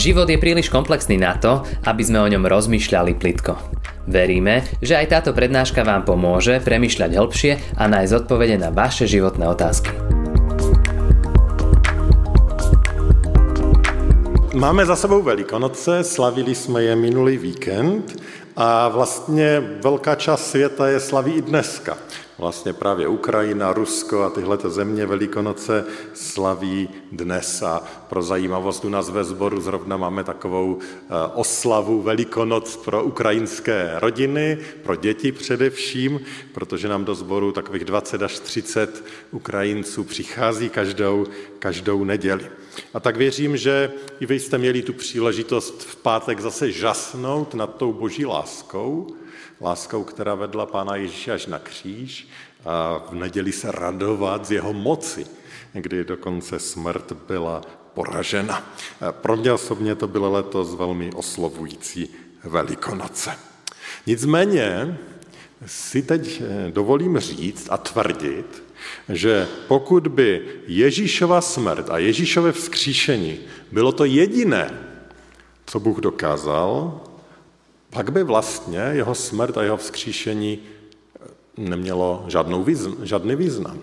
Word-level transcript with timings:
Život 0.00 0.32
je 0.32 0.40
príliš 0.40 0.72
komplexný 0.72 1.20
na 1.20 1.36
to, 1.36 1.60
aby 1.84 2.00
sme 2.00 2.24
o 2.24 2.30
ňom 2.32 2.48
rozmýšľali 2.48 3.20
plitko. 3.20 3.52
Veríme, 4.08 4.64
že 4.80 4.96
aj 4.96 5.12
táto 5.12 5.36
prednáška 5.36 5.84
vám 5.84 6.08
pomôže 6.08 6.56
premyšľať 6.64 7.20
hĺbšie 7.20 7.52
a 7.76 7.84
nájsť 7.84 8.24
odpovede 8.24 8.56
na 8.56 8.72
vaše 8.72 9.04
životné 9.04 9.44
otázky. 9.44 9.92
Máme 14.56 14.88
za 14.88 14.96
sebou 14.96 15.20
Velikonoce, 15.20 16.00
slavili 16.00 16.56
jsme 16.56 16.80
je 16.82 16.96
minulý 16.96 17.36
víkend 17.36 18.16
a 18.56 18.88
vlastně 18.88 19.60
velká 19.84 20.14
část 20.14 20.50
světa 20.50 20.88
je 20.88 21.00
slaví 21.00 21.32
i 21.32 21.42
dneska. 21.42 22.00
Vlastně 22.40 22.72
právě 22.72 23.08
Ukrajina, 23.08 23.72
Rusko 23.72 24.22
a 24.22 24.30
tyhle 24.30 24.58
země 24.64 25.06
Velikonoce 25.06 25.84
slaví 26.14 26.88
dnes 27.12 27.62
a 27.62 27.82
pro 28.08 28.22
zajímavost 28.22 28.84
u 28.84 28.88
nás 28.88 29.10
ve 29.10 29.24
sboru 29.24 29.60
zrovna 29.60 29.96
máme 29.96 30.24
takovou 30.24 30.78
eh, 30.80 31.08
oslavu 31.34 32.02
Velikonoc 32.02 32.76
pro 32.76 33.04
ukrajinské 33.04 33.90
rodiny, 33.98 34.58
pro 34.82 34.96
děti 34.96 35.32
především, 35.32 36.20
protože 36.52 36.88
nám 36.88 37.04
do 37.04 37.14
sboru 37.14 37.52
takových 37.52 37.84
20 37.84 38.22
až 38.22 38.38
30 38.38 39.04
Ukrajinců 39.30 40.04
přichází 40.04 40.68
každou, 40.68 41.26
každou 41.58 42.04
neděli. 42.04 42.46
A 42.94 43.00
tak 43.00 43.16
věřím, 43.16 43.56
že 43.56 43.92
i 44.20 44.26
vy 44.26 44.40
jste 44.40 44.58
měli 44.58 44.82
tu 44.82 44.92
příležitost 44.92 45.82
v 45.82 45.96
pátek 45.96 46.40
zase 46.40 46.72
žasnout 46.72 47.54
nad 47.54 47.76
tou 47.76 47.92
boží 47.92 48.26
láskou, 48.26 49.06
láskou, 49.60 50.04
která 50.04 50.34
vedla 50.34 50.66
Pána 50.66 50.96
Ježíše 50.96 51.32
až 51.32 51.46
na 51.46 51.58
kříž 51.58 52.28
a 52.64 53.02
v 53.10 53.14
neděli 53.14 53.52
se 53.52 53.72
radovat 53.72 54.46
z 54.46 54.52
jeho 54.52 54.72
moci, 54.72 55.26
kdy 55.72 56.04
dokonce 56.04 56.58
smrt 56.58 57.12
byla 57.12 57.62
poražena. 57.94 58.72
Pro 59.10 59.36
mě 59.36 59.52
osobně 59.52 59.94
to 59.94 60.08
bylo 60.08 60.32
letos 60.32 60.74
velmi 60.74 61.12
oslovující 61.12 62.08
Velikonoce. 62.44 63.30
Nicméně 64.06 64.98
si 65.66 66.02
teď 66.02 66.42
dovolím 66.70 67.18
říct 67.18 67.68
a 67.70 67.76
tvrdit, 67.76 68.62
že 69.08 69.48
pokud 69.68 70.08
by 70.08 70.42
Ježíšova 70.66 71.40
smrt 71.40 71.90
a 71.90 71.98
Ježíšové 71.98 72.52
vzkříšení 72.52 73.38
bylo 73.72 73.92
to 73.92 74.04
jediné, 74.04 74.86
co 75.66 75.80
Bůh 75.80 75.98
dokázal, 75.98 77.00
pak 77.90 78.10
by 78.12 78.22
vlastně 78.22 78.78
jeho 78.78 79.14
smrt 79.14 79.56
a 79.58 79.62
jeho 79.62 79.76
vzkříšení 79.76 80.58
nemělo 81.56 82.24
žádnou 82.28 82.62
význam, 82.62 82.96
žádný 83.02 83.36
význam. 83.36 83.78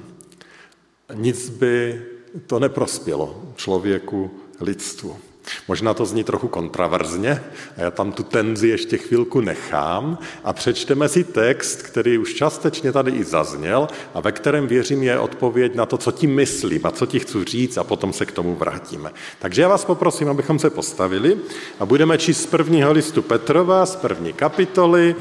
Nic 1.13 1.49
by 1.49 2.05
to 2.47 2.59
neprospělo 2.59 3.53
člověku, 3.55 4.31
lidstvu. 4.59 5.17
Možná 5.67 5.93
to 5.93 6.05
zní 6.05 6.23
trochu 6.23 6.47
kontraverzně, 6.47 7.43
a 7.77 7.81
já 7.81 7.91
tam 7.91 8.11
tu 8.11 8.23
tenzi 8.23 8.67
ještě 8.67 8.97
chvilku 8.97 9.41
nechám 9.41 10.17
a 10.43 10.53
přečteme 10.53 11.09
si 11.09 11.23
text, 11.23 11.81
který 11.81 12.17
už 12.17 12.33
částečně 12.33 12.91
tady 12.91 13.11
i 13.11 13.23
zazněl 13.23 13.87
a 14.13 14.19
ve 14.19 14.31
kterém 14.31 14.67
věřím 14.67 15.03
je 15.03 15.19
odpověď 15.19 15.75
na 15.75 15.85
to, 15.85 15.97
co 15.97 16.11
tím 16.11 16.35
myslím 16.35 16.81
a 16.83 16.91
co 16.91 17.05
ti 17.05 17.19
chci 17.19 17.45
říct 17.45 17.77
a 17.77 17.83
potom 17.83 18.13
se 18.13 18.25
k 18.25 18.31
tomu 18.31 18.55
vrátíme. 18.55 19.11
Takže 19.39 19.61
já 19.61 19.67
vás 19.67 19.85
poprosím, 19.85 20.29
abychom 20.29 20.59
se 20.59 20.69
postavili 20.69 21.37
a 21.79 21.85
budeme 21.85 22.17
číst 22.17 22.41
z 22.41 22.45
prvního 22.45 22.91
listu 22.91 23.21
Petrova, 23.21 23.85
z 23.85 23.95
první 23.95 24.33
kapitoly, 24.33 25.15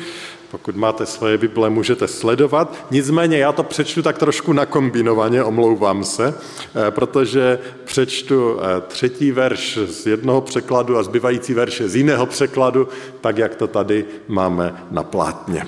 pokud 0.57 0.77
máte 0.77 1.07
svoje 1.07 1.39
Bible, 1.39 1.71
můžete 1.71 2.09
sledovat. 2.09 2.87
Nicméně 2.91 3.39
já 3.39 3.53
to 3.53 3.63
přečtu 3.63 4.03
tak 4.03 4.19
trošku 4.19 4.53
nakombinovaně, 4.53 5.45
omlouvám 5.45 6.05
se, 6.05 6.35
eh, 6.35 6.91
protože 6.91 7.59
přečtu 7.85 8.59
eh, 8.61 8.81
třetí 8.81 9.33
verš 9.33 9.79
z 9.87 10.07
jednoho 10.07 10.41
překladu 10.41 10.99
a 10.99 11.03
zbývající 11.03 11.55
verše 11.55 11.89
z 11.89 11.97
jiného 11.97 12.27
překladu, 12.27 12.89
tak 13.21 13.39
jak 13.39 13.55
to 13.55 13.67
tady 13.67 14.05
máme 14.29 14.85
na 14.91 15.03
plátně. 15.03 15.67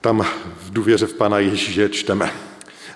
Tam 0.00 0.26
v 0.56 0.70
důvěře 0.72 1.06
v 1.06 1.14
Pana 1.14 1.38
Ježíše 1.38 1.88
čteme. 1.88 2.30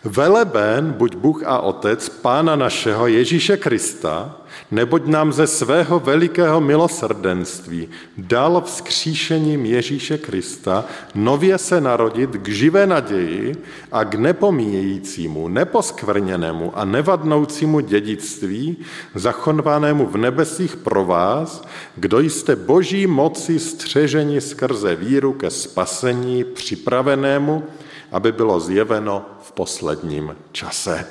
Veleben 0.05 0.93
buď 0.93 1.17
Bůh 1.17 1.43
a 1.47 1.59
Otec 1.59 2.09
Pána 2.09 2.57
našeho 2.57 3.07
Ježíše 3.07 3.57
Krista, 3.57 4.37
neboť 4.71 5.07
nám 5.07 5.33
ze 5.33 5.47
svého 5.47 6.01
velikého 6.01 6.61
milosrdenství 6.61 7.89
dal 8.17 8.63
vzkříšením 8.67 9.67
Ježíše 9.67 10.19
Krista 10.19 10.85
nově 11.15 11.59
se 11.59 11.81
narodit 11.81 12.31
k 12.31 12.49
živé 12.49 12.87
naději 12.87 13.57
a 13.93 14.05
k 14.05 14.15
nepomíjejícímu, 14.15 15.49
neposkvrněnému 15.49 16.79
a 16.79 16.85
nevadnoucímu 16.85 17.81
dědictví, 17.81 18.77
zachovanému 19.15 20.07
v 20.07 20.17
nebesích 20.17 20.77
pro 20.77 21.05
vás, 21.05 21.65
kdo 21.97 22.21
jste 22.21 22.57
boží 22.57 23.07
moci 23.07 23.59
střežení 23.59 24.41
skrze 24.41 24.95
víru 24.95 25.33
ke 25.33 25.51
spasení 25.51 26.45
připravenému, 26.45 27.65
aby 28.13 28.33
bylo 28.33 28.61
zjeveno 28.61 29.27
v 29.43 29.53
posledním 29.53 30.37
čase. 30.53 31.07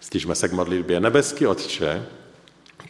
Stižme 0.00 0.34
se 0.34 0.48
k 0.48 0.52
modlitbě. 0.52 1.00
Nebeský 1.00 1.46
Otče, 1.46 2.06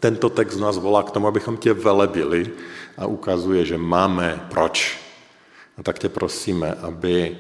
tento 0.00 0.30
text 0.30 0.56
nás 0.56 0.78
volá 0.78 1.02
k 1.02 1.10
tomu, 1.10 1.26
abychom 1.26 1.56
tě 1.56 1.72
velebili 1.72 2.50
a 2.98 3.06
ukazuje, 3.06 3.64
že 3.64 3.78
máme 3.78 4.46
proč. 4.50 4.98
A 5.78 5.82
tak 5.82 5.98
tě 5.98 6.08
prosíme, 6.08 6.72
aby 6.72 7.36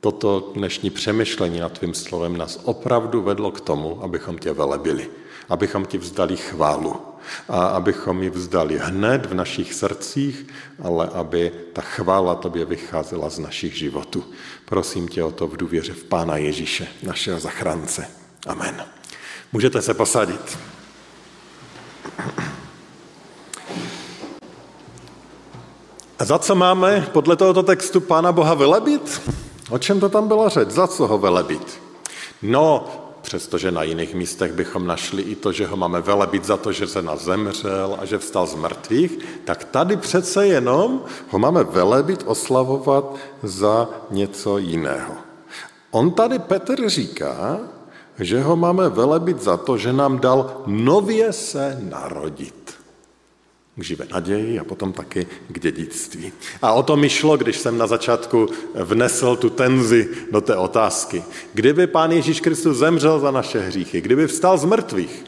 toto 0.00 0.52
dnešní 0.54 0.90
přemýšlení 0.90 1.60
nad 1.60 1.72
tvým 1.72 1.94
slovem 1.94 2.36
nás 2.36 2.60
opravdu 2.64 3.22
vedlo 3.22 3.50
k 3.50 3.60
tomu, 3.60 4.02
abychom 4.02 4.38
tě 4.38 4.52
velebili, 4.52 5.10
abychom 5.48 5.86
ti 5.86 5.98
vzdali 5.98 6.36
chválu 6.36 6.96
a 7.48 7.66
abychom 7.66 8.22
ji 8.22 8.30
vzdali 8.30 8.78
hned 8.78 9.26
v 9.26 9.34
našich 9.34 9.74
srdcích, 9.74 10.46
ale 10.82 11.08
aby 11.08 11.52
ta 11.72 11.82
chvála 11.82 12.34
tobě 12.34 12.64
vycházela 12.64 13.30
z 13.30 13.38
našich 13.38 13.76
životů. 13.78 14.24
Prosím 14.64 15.08
tě 15.08 15.24
o 15.24 15.30
to 15.30 15.46
v 15.46 15.56
důvěře 15.56 15.92
v 15.92 16.04
Pána 16.04 16.36
Ježíše, 16.36 16.88
našeho 17.02 17.40
zachránce. 17.40 18.06
Amen. 18.46 18.84
Můžete 19.52 19.82
se 19.82 19.94
posadit. 19.94 20.58
A 26.18 26.24
za 26.24 26.38
co 26.38 26.54
máme 26.54 27.08
podle 27.12 27.36
tohoto 27.36 27.62
textu 27.62 28.00
Pána 28.00 28.32
Boha 28.32 28.54
velebit? 28.54 29.22
O 29.70 29.78
čem 29.78 30.00
to 30.00 30.08
tam 30.08 30.28
bylo 30.28 30.48
řeč? 30.48 30.70
Za 30.70 30.86
co 30.86 31.06
ho 31.06 31.18
velebit? 31.18 31.80
No, 32.42 32.84
přestože 33.22 33.70
na 33.70 33.82
jiných 33.82 34.14
místech 34.14 34.52
bychom 34.52 34.86
našli 34.86 35.22
i 35.22 35.34
to, 35.34 35.52
že 35.52 35.66
ho 35.66 35.76
máme 35.76 36.00
velebit 36.00 36.44
za 36.44 36.56
to, 36.56 36.72
že 36.72 36.86
se 36.86 37.02
nás 37.02 37.20
zemřel 37.20 37.96
a 38.00 38.04
že 38.04 38.18
vstal 38.18 38.46
z 38.46 38.54
mrtvých, 38.54 39.18
tak 39.44 39.64
tady 39.64 39.96
přece 39.96 40.46
jenom 40.46 41.02
ho 41.30 41.38
máme 41.38 41.64
velebit, 41.64 42.22
oslavovat 42.26 43.14
za 43.42 43.88
něco 44.10 44.58
jiného. 44.58 45.14
On 45.90 46.10
tady 46.10 46.38
Petr 46.38 46.88
říká, 46.88 47.58
že 48.18 48.42
ho 48.42 48.56
máme 48.56 48.88
velebit 48.88 49.42
za 49.42 49.56
to, 49.56 49.78
že 49.78 49.92
nám 49.92 50.18
dal 50.18 50.62
nově 50.66 51.32
se 51.32 51.78
narodit 51.82 52.74
k 53.76 53.84
živé 53.84 54.06
naději 54.12 54.58
a 54.58 54.64
potom 54.64 54.92
taky 54.92 55.26
k 55.48 55.60
dědictví. 55.60 56.32
A 56.62 56.72
o 56.72 56.82
to 56.82 56.96
mi 56.96 57.08
šlo, 57.08 57.36
když 57.36 57.58
jsem 57.58 57.78
na 57.78 57.86
začátku 57.86 58.48
vnesl 58.74 59.36
tu 59.36 59.50
tenzi 59.50 60.08
do 60.32 60.40
té 60.40 60.56
otázky. 60.56 61.24
Kdyby 61.54 61.86
Pán 61.86 62.12
Ježíš 62.12 62.40
Kristus 62.40 62.78
zemřel 62.78 63.20
za 63.20 63.30
naše 63.30 63.60
hříchy, 63.60 64.00
kdyby 64.00 64.26
vstal 64.26 64.58
z 64.58 64.64
mrtvých, 64.64 65.24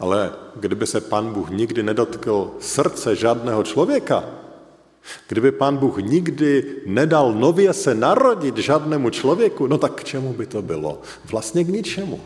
ale 0.00 0.32
kdyby 0.56 0.86
se 0.86 1.00
Pán 1.00 1.32
Bůh 1.32 1.50
nikdy 1.50 1.82
nedotkl 1.82 2.50
srdce 2.60 3.16
žádného 3.16 3.62
člověka, 3.62 4.24
kdyby 5.28 5.52
Pán 5.52 5.76
Bůh 5.76 5.98
nikdy 5.98 6.64
nedal 6.86 7.32
nově 7.32 7.72
se 7.72 7.94
narodit 7.94 8.56
žádnému 8.56 9.10
člověku, 9.10 9.66
no 9.66 9.78
tak 9.78 9.92
k 9.94 10.04
čemu 10.04 10.32
by 10.32 10.46
to 10.46 10.62
bylo? 10.62 11.00
Vlastně 11.30 11.64
k 11.64 11.68
ničemu. 11.68 12.20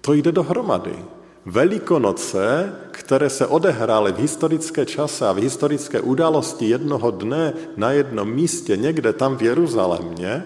To 0.00 0.12
jde 0.12 0.32
dohromady. 0.32 0.94
Velikonoce, 1.46 2.72
které 2.90 3.30
se 3.30 3.46
odehrály 3.46 4.12
v 4.12 4.18
historické 4.18 4.86
čase 4.86 5.28
a 5.28 5.32
v 5.32 5.36
historické 5.36 6.00
události 6.00 6.68
jednoho 6.68 7.10
dne 7.10 7.52
na 7.76 7.92
jednom 7.92 8.30
místě, 8.30 8.76
někde 8.76 9.12
tam 9.12 9.36
v 9.36 9.42
Jeruzalémě, 9.42 10.44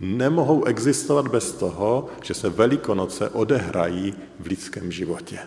nemohou 0.00 0.64
existovat 0.64 1.28
bez 1.28 1.52
toho, 1.52 2.06
že 2.22 2.34
se 2.34 2.48
Velikonoce 2.48 3.28
odehrají 3.28 4.14
v 4.40 4.46
lidském 4.46 4.92
životě. 4.92 5.38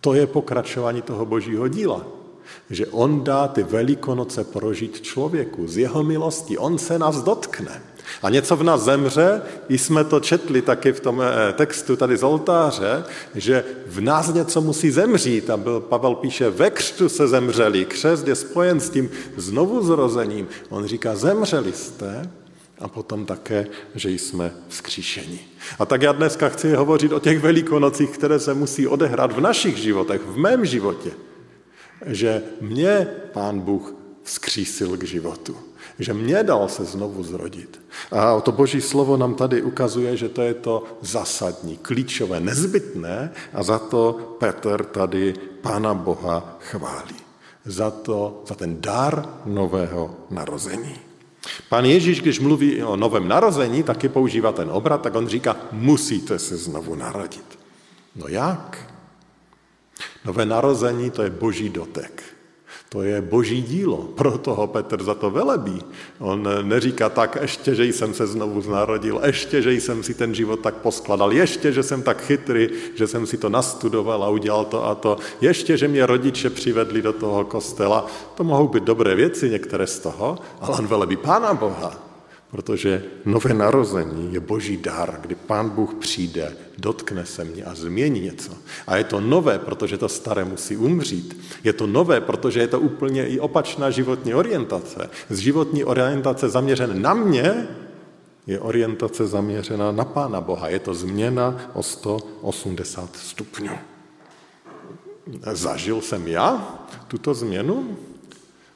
To 0.00 0.14
je 0.14 0.26
pokračování 0.26 1.02
toho 1.02 1.26
božího 1.26 1.68
díla. 1.68 2.21
Že 2.70 2.86
on 2.86 3.24
dá 3.24 3.48
ty 3.48 3.62
Velikonoce 3.62 4.44
prožít 4.44 5.00
člověku 5.00 5.68
z 5.68 5.76
jeho 5.76 6.02
milosti. 6.02 6.58
On 6.58 6.78
se 6.78 6.98
nás 6.98 7.22
dotkne. 7.22 7.82
A 8.22 8.30
něco 8.30 8.56
v 8.56 8.62
nás 8.62 8.82
zemře, 8.82 9.42
i 9.68 9.78
jsme 9.78 10.04
to 10.04 10.20
četli 10.20 10.62
taky 10.62 10.92
v 10.92 11.00
tom 11.00 11.22
eh, 11.22 11.52
textu 11.52 11.96
tady 11.96 12.16
z 12.16 12.22
oltáře, 12.22 13.04
že 13.34 13.64
v 13.86 14.00
nás 14.00 14.34
něco 14.34 14.60
musí 14.60 14.90
zemřít. 14.90 15.50
A 15.50 15.56
byl, 15.56 15.80
Pavel 15.80 16.14
píše, 16.14 16.50
ve 16.50 16.70
křtu 16.70 17.08
se 17.08 17.28
zemřeli. 17.28 17.84
Křest 17.84 18.28
je 18.28 18.34
spojen 18.34 18.80
s 18.80 18.90
tím 18.90 19.10
znovu 19.36 19.82
zrozením. 19.82 20.48
On 20.68 20.86
říká, 20.86 21.16
zemřeli 21.16 21.72
jste, 21.72 22.30
a 22.78 22.88
potom 22.88 23.26
také, 23.26 23.66
že 23.94 24.10
jsme 24.10 24.52
vzkříšeni. 24.68 25.40
A 25.78 25.86
tak 25.86 26.02
já 26.02 26.12
dneska 26.12 26.48
chci 26.48 26.74
hovořit 26.74 27.12
o 27.12 27.20
těch 27.20 27.38
velikonocích, 27.38 28.10
které 28.10 28.38
se 28.38 28.54
musí 28.54 28.86
odehrát 28.86 29.32
v 29.32 29.40
našich 29.40 29.76
životech, 29.76 30.20
v 30.26 30.36
mém 30.36 30.66
životě. 30.66 31.10
Že 32.06 32.42
mě 32.60 33.06
Pán 33.32 33.60
Bůh 33.60 33.94
vzkřísil 34.22 34.96
k 34.96 35.04
životu. 35.04 35.56
Že 35.98 36.14
mě 36.14 36.42
dal 36.42 36.68
se 36.68 36.84
znovu 36.84 37.22
zrodit. 37.22 37.80
A 38.12 38.40
to 38.40 38.52
boží 38.52 38.80
slovo 38.80 39.16
nám 39.16 39.34
tady 39.34 39.62
ukazuje, 39.62 40.16
že 40.16 40.28
to 40.28 40.42
je 40.42 40.54
to 40.54 40.84
zásadní, 41.00 41.76
klíčové, 41.76 42.40
nezbytné 42.40 43.32
a 43.52 43.62
za 43.62 43.78
to 43.78 44.36
Petr 44.38 44.84
tady 44.84 45.34
Pána 45.60 45.94
Boha 45.94 46.58
chválí. 46.60 47.16
Za 47.64 47.90
to, 47.90 48.42
za 48.46 48.54
ten 48.54 48.80
dar 48.80 49.28
nového 49.44 50.16
narození. 50.30 50.94
Pán 51.68 51.84
Ježíš, 51.84 52.20
když 52.20 52.40
mluví 52.40 52.82
o 52.82 52.96
novém 52.96 53.28
narození, 53.28 53.82
taky 53.82 54.08
používá 54.08 54.52
ten 54.52 54.70
obrat, 54.70 55.02
tak 55.02 55.14
on 55.14 55.28
říká, 55.28 55.56
musíte 55.72 56.38
se 56.38 56.56
znovu 56.56 56.94
narodit. 56.94 57.58
No 58.16 58.28
jak? 58.28 58.91
Nové 60.24 60.46
narození 60.46 61.10
to 61.10 61.22
je 61.22 61.30
boží 61.30 61.68
dotek. 61.68 62.22
To 62.88 63.02
je 63.02 63.20
boží 63.20 63.62
dílo, 63.62 63.96
proto 63.96 64.54
ho 64.54 64.66
Petr 64.66 65.02
za 65.02 65.14
to 65.14 65.30
velebí. 65.30 65.80
On 66.18 66.48
neříká 66.62 67.08
tak, 67.08 67.38
ještě, 67.40 67.74
že 67.74 67.84
jsem 67.84 68.14
se 68.14 68.26
znovu 68.26 68.60
znarodil, 68.60 69.20
ještě, 69.24 69.62
že 69.62 69.72
jsem 69.72 70.02
si 70.02 70.14
ten 70.14 70.34
život 70.34 70.60
tak 70.60 70.74
poskladal, 70.74 71.32
ještě, 71.32 71.72
že 71.72 71.82
jsem 71.82 72.02
tak 72.02 72.22
chytrý, 72.22 72.68
že 72.94 73.06
jsem 73.06 73.26
si 73.26 73.36
to 73.36 73.48
nastudoval 73.48 74.24
a 74.24 74.28
udělal 74.28 74.64
to 74.64 74.84
a 74.84 74.94
to, 74.94 75.16
ještě, 75.40 75.76
že 75.76 75.88
mě 75.88 76.06
rodiče 76.06 76.50
přivedli 76.50 77.02
do 77.02 77.12
toho 77.12 77.44
kostela. 77.44 78.06
To 78.34 78.44
mohou 78.44 78.68
být 78.68 78.84
dobré 78.84 79.14
věci, 79.14 79.50
některé 79.50 79.86
z 79.86 79.98
toho, 79.98 80.38
ale 80.60 80.78
on 80.78 80.86
velebí 80.86 81.16
Pána 81.16 81.54
Boha. 81.54 82.11
Protože 82.52 83.04
nové 83.24 83.54
narození 83.54 84.34
je 84.34 84.40
boží 84.40 84.76
dar, 84.76 85.18
kdy 85.20 85.34
pán 85.34 85.70
Bůh 85.70 85.94
přijde, 85.94 86.56
dotkne 86.78 87.26
se 87.26 87.44
mě 87.44 87.64
a 87.64 87.74
změní 87.74 88.20
něco. 88.20 88.52
A 88.86 88.96
je 88.96 89.04
to 89.04 89.20
nové, 89.20 89.58
protože 89.58 89.98
to 89.98 90.08
staré 90.08 90.44
musí 90.44 90.76
umřít. 90.76 91.40
Je 91.64 91.72
to 91.72 91.86
nové, 91.86 92.20
protože 92.20 92.60
je 92.60 92.68
to 92.68 92.80
úplně 92.80 93.26
i 93.26 93.40
opačná 93.40 93.90
životní 93.90 94.34
orientace. 94.34 95.10
Z 95.30 95.38
životní 95.38 95.84
orientace 95.84 96.48
zaměřené 96.48 96.94
na 96.94 97.14
mě 97.14 97.68
je 98.46 98.60
orientace 98.60 99.26
zaměřená 99.26 99.92
na 99.92 100.04
Pána 100.04 100.40
Boha. 100.40 100.68
Je 100.68 100.78
to 100.78 100.94
změna 100.94 101.56
o 101.72 101.82
180 101.82 103.16
stupňů. 103.16 103.72
Zažil 105.52 106.00
jsem 106.00 106.28
já 106.28 106.78
tuto 107.08 107.34
změnu? 107.34 107.96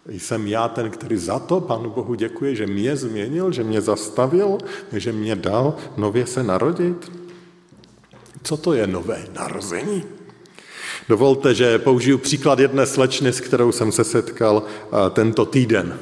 Jsem 0.08 0.46
já 0.46 0.68
ten, 0.68 0.90
který 0.90 1.16
za 1.16 1.38
to 1.38 1.60
Pánu 1.60 1.90
Bohu 1.90 2.14
děkuje, 2.14 2.54
že 2.54 2.66
mě 2.66 2.96
změnil, 2.96 3.52
že 3.52 3.64
mě 3.64 3.80
zastavil, 3.80 4.58
že 4.92 5.12
mě 5.12 5.36
dal 5.36 5.74
nově 5.96 6.26
se 6.26 6.42
narodit? 6.42 7.12
Co 8.42 8.56
to 8.56 8.72
je 8.72 8.86
nové 8.86 9.26
narození? 9.34 10.04
Dovolte, 11.08 11.54
že 11.54 11.78
použiju 11.78 12.18
příklad 12.18 12.58
jedné 12.58 12.86
slečny, 12.86 13.32
s 13.32 13.40
kterou 13.40 13.72
jsem 13.72 13.92
se 13.92 14.04
setkal 14.04 14.62
tento 15.10 15.44
týden. 15.44 15.98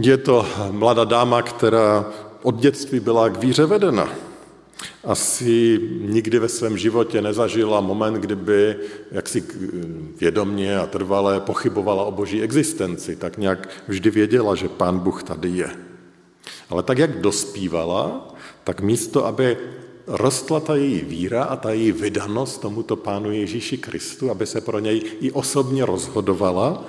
Je 0.00 0.16
to 0.16 0.46
mladá 0.70 1.04
dáma, 1.04 1.42
která 1.42 2.04
od 2.42 2.56
dětství 2.56 3.00
byla 3.00 3.28
k 3.28 3.38
víře 3.38 3.66
vedena 3.66 4.29
asi 5.04 5.80
nikdy 6.00 6.38
ve 6.38 6.48
svém 6.48 6.78
životě 6.78 7.22
nezažila 7.22 7.80
moment, 7.80 8.14
kdyby 8.14 8.76
jaksi 9.12 9.44
vědomně 10.20 10.78
a 10.78 10.86
trvalé 10.86 11.40
pochybovala 11.40 12.04
o 12.04 12.12
boží 12.12 12.42
existenci. 12.42 13.16
Tak 13.16 13.38
nějak 13.38 13.68
vždy 13.88 14.10
věděla, 14.10 14.54
že 14.54 14.68
pán 14.68 14.98
Bůh 14.98 15.22
tady 15.22 15.48
je. 15.48 15.70
Ale 16.70 16.82
tak, 16.82 16.98
jak 16.98 17.20
dospívala, 17.20 18.34
tak 18.64 18.80
místo, 18.80 19.26
aby 19.26 19.56
rostla 20.06 20.60
ta 20.60 20.76
její 20.76 21.00
víra 21.00 21.44
a 21.44 21.56
ta 21.56 21.70
její 21.70 21.92
vydanost 21.92 22.60
tomuto 22.60 22.96
pánu 22.96 23.32
Ježíši 23.32 23.78
Kristu, 23.78 24.30
aby 24.30 24.46
se 24.46 24.60
pro 24.60 24.78
něj 24.78 25.02
i 25.20 25.32
osobně 25.32 25.86
rozhodovala, 25.86 26.84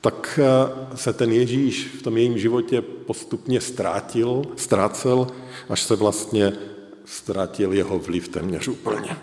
tak 0.00 0.40
eh, 0.42 0.96
se 0.96 1.12
ten 1.12 1.32
Ježíš 1.32 1.86
v 1.98 2.02
tom 2.02 2.16
jejím 2.16 2.38
životě 2.38 2.82
postupně 2.82 3.60
ztrátil, 3.60 4.42
ztrácel, 4.56 5.26
až 5.68 5.82
se 5.82 5.96
vlastně 5.96 6.52
ztratil 7.04 7.72
jeho 7.72 7.98
vliv 7.98 8.28
téměř 8.28 8.68
úplně. 8.68 9.16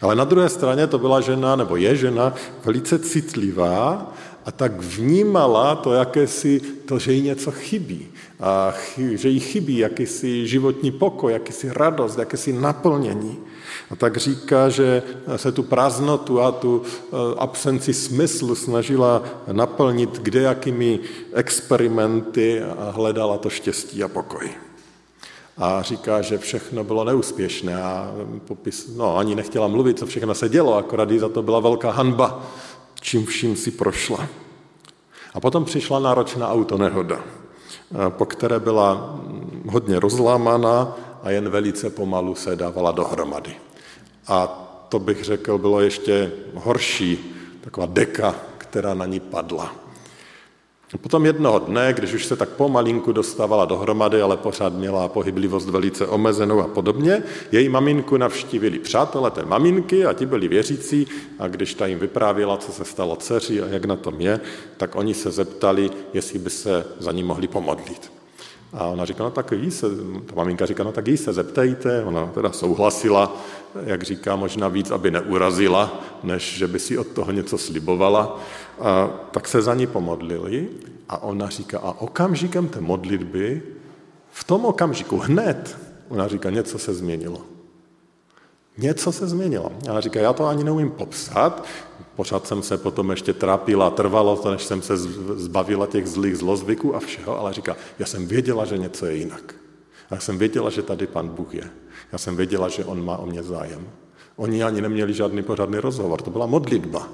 Ale 0.00 0.14
na 0.14 0.24
druhé 0.24 0.48
straně 0.48 0.86
to 0.86 0.98
byla 0.98 1.20
žena, 1.20 1.56
nebo 1.56 1.76
je 1.76 1.96
žena, 1.96 2.34
velice 2.64 2.98
citlivá 2.98 4.12
a 4.44 4.50
tak 4.52 4.80
vnímala 4.80 5.74
to, 5.74 5.92
jakési, 5.92 6.60
to, 6.60 6.98
že 6.98 7.12
jí 7.12 7.22
něco 7.22 7.50
chybí. 7.50 8.08
A 8.40 8.74
že 8.96 9.28
jí 9.28 9.40
chybí 9.40 9.78
jakýsi 9.78 10.46
životní 10.46 10.90
pokoj, 10.90 11.32
jakýsi 11.32 11.72
radost, 11.72 12.18
jakési 12.18 12.52
naplnění. 12.52 13.38
A 13.90 13.96
tak 13.96 14.16
říká, 14.16 14.68
že 14.68 15.02
se 15.36 15.52
tu 15.52 15.62
prázdnotu 15.62 16.40
a 16.40 16.52
tu 16.52 16.82
eh, 16.82 17.16
absenci 17.38 17.94
smyslu 17.94 18.54
snažila 18.54 19.22
naplnit 19.52 20.18
kdejakými 20.18 21.00
experimenty 21.32 22.62
a 22.62 22.90
hledala 22.90 23.38
to 23.38 23.50
štěstí 23.50 24.02
a 24.02 24.08
pokoj 24.08 24.69
a 25.58 25.82
říká, 25.82 26.22
že 26.22 26.38
všechno 26.38 26.84
bylo 26.84 27.04
neúspěšné 27.04 27.82
a 27.82 28.12
popis, 28.44 28.96
no, 28.96 29.16
ani 29.16 29.34
nechtěla 29.34 29.68
mluvit, 29.68 29.98
co 29.98 30.06
všechno 30.06 30.34
se 30.34 30.48
dělo, 30.48 30.76
akorát 30.76 31.10
jí 31.10 31.18
za 31.18 31.28
to 31.28 31.42
byla 31.42 31.60
velká 31.60 31.90
hanba, 31.90 32.42
čím 33.00 33.26
vším 33.26 33.56
si 33.56 33.70
prošla. 33.70 34.26
A 35.34 35.40
potom 35.40 35.64
přišla 35.64 35.98
náročná 35.98 36.48
autonehoda, 36.48 37.20
po 38.08 38.26
které 38.26 38.60
byla 38.60 39.20
hodně 39.68 40.00
rozlámaná 40.00 40.96
a 41.22 41.30
jen 41.30 41.48
velice 41.48 41.90
pomalu 41.90 42.34
se 42.34 42.56
dávala 42.56 42.90
dohromady. 42.90 43.56
A 44.26 44.46
to 44.88 44.98
bych 44.98 45.24
řekl, 45.24 45.58
bylo 45.58 45.80
ještě 45.80 46.32
horší, 46.54 47.34
taková 47.60 47.86
deka, 47.90 48.34
která 48.58 48.94
na 48.94 49.06
ní 49.06 49.20
padla. 49.20 49.74
Potom 50.98 51.26
jednoho 51.26 51.58
dne, 51.58 51.92
když 51.92 52.12
už 52.12 52.26
se 52.26 52.36
tak 52.36 52.48
pomalinku 52.48 53.12
dostávala 53.12 53.64
dohromady, 53.64 54.22
ale 54.22 54.36
pořád 54.36 54.72
měla 54.72 55.08
pohyblivost 55.08 55.68
velice 55.68 56.06
omezenou 56.06 56.60
a 56.60 56.68
podobně, 56.68 57.22
její 57.52 57.68
maminku 57.68 58.16
navštívili 58.16 58.78
přátelé 58.78 59.30
té 59.30 59.44
maminky 59.44 60.06
a 60.06 60.12
ti 60.12 60.26
byli 60.26 60.48
věřící 60.48 61.06
a 61.38 61.48
když 61.48 61.74
ta 61.74 61.86
jim 61.86 61.98
vyprávěla, 61.98 62.56
co 62.56 62.72
se 62.72 62.84
stalo 62.84 63.16
dceři 63.16 63.62
a 63.62 63.66
jak 63.66 63.84
na 63.84 63.96
tom 63.96 64.20
je, 64.20 64.40
tak 64.76 64.96
oni 64.96 65.14
se 65.14 65.30
zeptali, 65.30 65.90
jestli 66.14 66.38
by 66.38 66.50
se 66.50 66.84
za 66.98 67.12
ní 67.12 67.22
mohli 67.22 67.48
pomodlit. 67.48 68.12
A 68.72 68.86
ona 68.86 69.04
říkala, 69.04 69.28
no 69.28 69.34
tak 69.34 69.52
jí 69.52 69.70
se, 69.70 69.86
ta 70.26 70.34
maminka 70.36 70.66
říká, 70.66 70.84
no 70.84 70.92
tak 70.92 71.08
jí 71.08 71.16
se 71.16 71.32
zeptejte, 71.32 72.04
ona 72.04 72.26
teda 72.26 72.52
souhlasila, 72.52 73.36
jak 73.84 74.02
říká, 74.02 74.36
možná 74.36 74.68
víc, 74.68 74.90
aby 74.90 75.10
neurazila, 75.10 76.00
než 76.22 76.58
že 76.58 76.66
by 76.66 76.78
si 76.78 76.98
od 76.98 77.06
toho 77.06 77.32
něco 77.32 77.58
slibovala. 77.58 78.40
A 78.80 79.06
tak 79.30 79.48
se 79.48 79.62
za 79.62 79.74
ní 79.74 79.86
pomodlili 79.86 80.68
a 81.08 81.22
ona 81.22 81.48
říká, 81.48 81.78
a 81.78 82.00
okamžikem 82.00 82.68
té 82.68 82.80
modlitby, 82.80 83.62
v 84.32 84.44
tom 84.44 84.64
okamžiku 84.64 85.18
hned, 85.18 85.78
ona 86.08 86.28
říká, 86.28 86.50
něco 86.50 86.78
se 86.78 86.94
změnilo. 86.94 87.40
Něco 88.78 89.12
se 89.12 89.28
změnilo. 89.28 89.72
A 89.90 90.00
říká, 90.00 90.20
já 90.20 90.32
to 90.32 90.46
ani 90.46 90.64
neumím 90.64 90.90
popsat, 90.90 91.64
pořád 92.16 92.46
jsem 92.46 92.62
se 92.62 92.78
potom 92.78 93.10
ještě 93.10 93.32
trápila, 93.32 93.90
trvalo 93.90 94.36
to, 94.36 94.50
než 94.50 94.64
jsem 94.64 94.82
se 94.82 94.96
zbavila 95.36 95.86
těch 95.86 96.06
zlých 96.06 96.36
zlozvyků 96.36 96.96
a 96.96 97.00
všeho, 97.00 97.38
ale 97.40 97.52
říká, 97.52 97.76
já 97.98 98.06
jsem 98.06 98.26
věděla, 98.26 98.64
že 98.64 98.78
něco 98.78 99.06
je 99.06 99.14
jinak. 99.14 99.54
Já 100.10 100.20
jsem 100.20 100.38
věděla, 100.38 100.70
že 100.70 100.82
tady 100.82 101.06
pan 101.06 101.28
Bůh 101.28 101.54
je. 101.54 101.70
Já 102.12 102.18
jsem 102.18 102.36
věděla, 102.36 102.68
že 102.68 102.84
on 102.84 103.04
má 103.04 103.16
o 103.16 103.26
mě 103.26 103.42
zájem. 103.42 103.88
Oni 104.36 104.62
ani 104.62 104.80
neměli 104.80 105.14
žádný 105.14 105.42
pořádný 105.42 105.78
rozhovor, 105.78 106.22
to 106.22 106.30
byla 106.30 106.46
modlitba. 106.46 107.08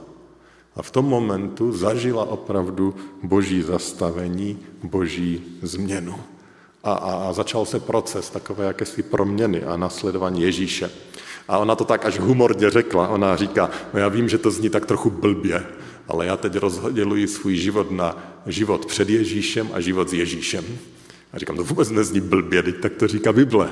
A 0.77 0.83
v 0.83 0.91
tom 0.91 1.05
momentu 1.05 1.73
zažila 1.73 2.25
opravdu 2.25 2.95
boží 3.23 3.63
zastavení, 3.63 4.59
boží 4.83 5.43
změnu. 5.63 6.15
A, 6.85 6.93
a, 6.93 7.29
a 7.29 7.33
začal 7.33 7.67
se 7.67 7.81
proces 7.81 8.31
takové 8.31 8.67
jakési 8.67 9.03
proměny 9.03 9.63
a 9.63 9.77
nasledování 9.77 10.43
Ježíše. 10.43 10.91
A 11.49 11.59
ona 11.59 11.75
to 11.75 11.85
tak 11.85 12.07
až 12.07 12.19
humorně 12.19 12.71
řekla. 12.71 13.09
Ona 13.09 13.37
říká, 13.37 13.71
no 13.95 14.01
já 14.01 14.09
vím, 14.09 14.29
že 14.29 14.39
to 14.39 14.51
zní 14.51 14.71
tak 14.71 14.87
trochu 14.87 15.11
blbě, 15.11 15.65
ale 16.09 16.27
já 16.27 16.37
teď 16.37 16.57
rozděluji 16.57 17.29
svůj 17.29 17.57
život 17.57 17.91
na 17.91 18.17
život 18.47 18.87
před 18.87 19.09
Ježíšem 19.09 19.69
a 19.73 19.81
život 19.81 20.09
s 20.09 20.13
Ježíšem. 20.13 20.65
A 21.33 21.39
říkám, 21.39 21.57
to 21.57 21.65
vůbec 21.65 21.91
nezní 21.91 22.21
blbě, 22.21 22.63
teď 22.63 22.81
tak 22.81 22.93
to 22.93 23.09
říká 23.09 23.33
Bible. 23.33 23.69